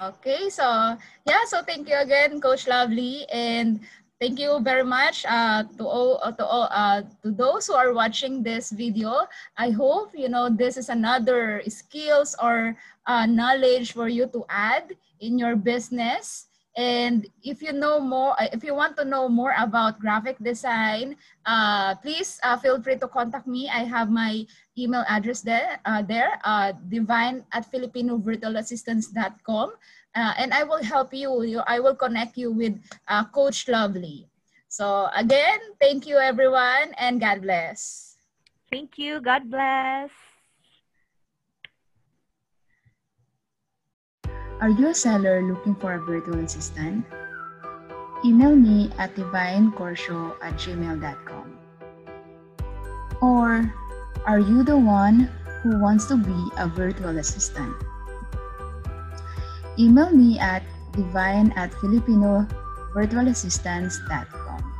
Okay, 0.00 0.50
so 0.50 0.96
yeah, 1.24 1.44
so 1.46 1.62
thank 1.62 1.88
you 1.88 1.96
again, 1.96 2.40
Coach 2.40 2.66
Lovely, 2.68 3.24
and 3.32 3.80
thank 4.20 4.38
you 4.38 4.60
very 4.60 4.84
much 4.84 5.24
uh, 5.28 5.64
to 5.76 5.86
all 5.86 6.20
uh, 6.22 6.32
to 6.32 6.44
all 6.44 6.68
uh, 6.70 7.02
to 7.22 7.30
those 7.30 7.66
who 7.66 7.74
are 7.74 7.92
watching 7.92 8.42
this 8.42 8.70
video. 8.70 9.26
I 9.56 9.70
hope 9.70 10.12
you 10.14 10.28
know 10.28 10.48
this 10.48 10.76
is 10.76 10.88
another 10.88 11.62
skills 11.68 12.34
or 12.42 12.76
uh, 13.06 13.26
knowledge 13.26 13.92
for 13.92 14.08
you 14.08 14.26
to 14.32 14.44
add 14.48 14.96
in 15.20 15.38
your 15.38 15.56
business. 15.56 16.46
And 16.76 17.24
if 17.40 17.64
you 17.64 17.72
know 17.72 18.00
more, 18.00 18.36
uh, 18.36 18.52
if 18.52 18.60
you 18.60 18.76
want 18.76 19.00
to 19.00 19.04
know 19.04 19.32
more 19.32 19.56
about 19.56 19.96
graphic 19.96 20.36
design, 20.44 21.16
uh, 21.48 21.96
please 21.96 22.36
feel 22.60 22.84
free 22.84 23.00
to 23.00 23.08
contact 23.08 23.48
me. 23.48 23.64
I 23.72 23.88
have 23.88 24.12
my 24.12 24.44
email 24.76 25.00
address 25.08 25.40
there, 25.40 25.80
there 26.04 26.36
divine 26.92 27.48
at 27.56 27.64
filipinovirtualassistance.com. 27.72 29.72
Uh, 30.16 30.32
and 30.40 30.54
I 30.54 30.64
will 30.64 30.82
help 30.82 31.12
you. 31.12 31.44
you. 31.44 31.60
I 31.68 31.78
will 31.78 31.94
connect 31.94 32.40
you 32.40 32.50
with 32.50 32.80
uh, 33.06 33.28
Coach 33.28 33.68
Lovely. 33.68 34.26
So 34.68 35.08
again, 35.14 35.60
thank 35.78 36.06
you 36.08 36.16
everyone 36.16 36.96
and 36.96 37.20
God 37.20 37.42
bless. 37.42 38.16
Thank 38.72 38.98
you. 38.98 39.20
God 39.20 39.50
bless. 39.50 40.10
Are 44.60 44.72
you 44.72 44.88
a 44.88 44.94
seller 44.94 45.44
looking 45.44 45.76
for 45.76 45.94
a 45.94 46.00
virtual 46.00 46.40
assistant? 46.40 47.04
Email 48.24 48.56
me 48.56 48.90
at 48.96 49.14
divinecorshow 49.14 50.34
at 50.40 50.56
gmail.com. 50.56 51.58
Or 53.20 53.72
are 54.24 54.40
you 54.40 54.64
the 54.64 54.76
one 54.76 55.28
who 55.60 55.78
wants 55.78 56.06
to 56.08 56.16
be 56.16 56.36
a 56.56 56.66
virtual 56.66 57.18
assistant? 57.20 57.76
Email 59.78 60.10
me 60.10 60.38
at 60.38 60.62
divine 60.92 61.52
at 61.52 61.70
filipinovirtualassistance.com. 61.72 64.72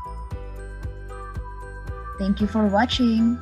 Thank 2.18 2.40
you 2.40 2.47
for 2.47 2.66
watching. 2.66 3.38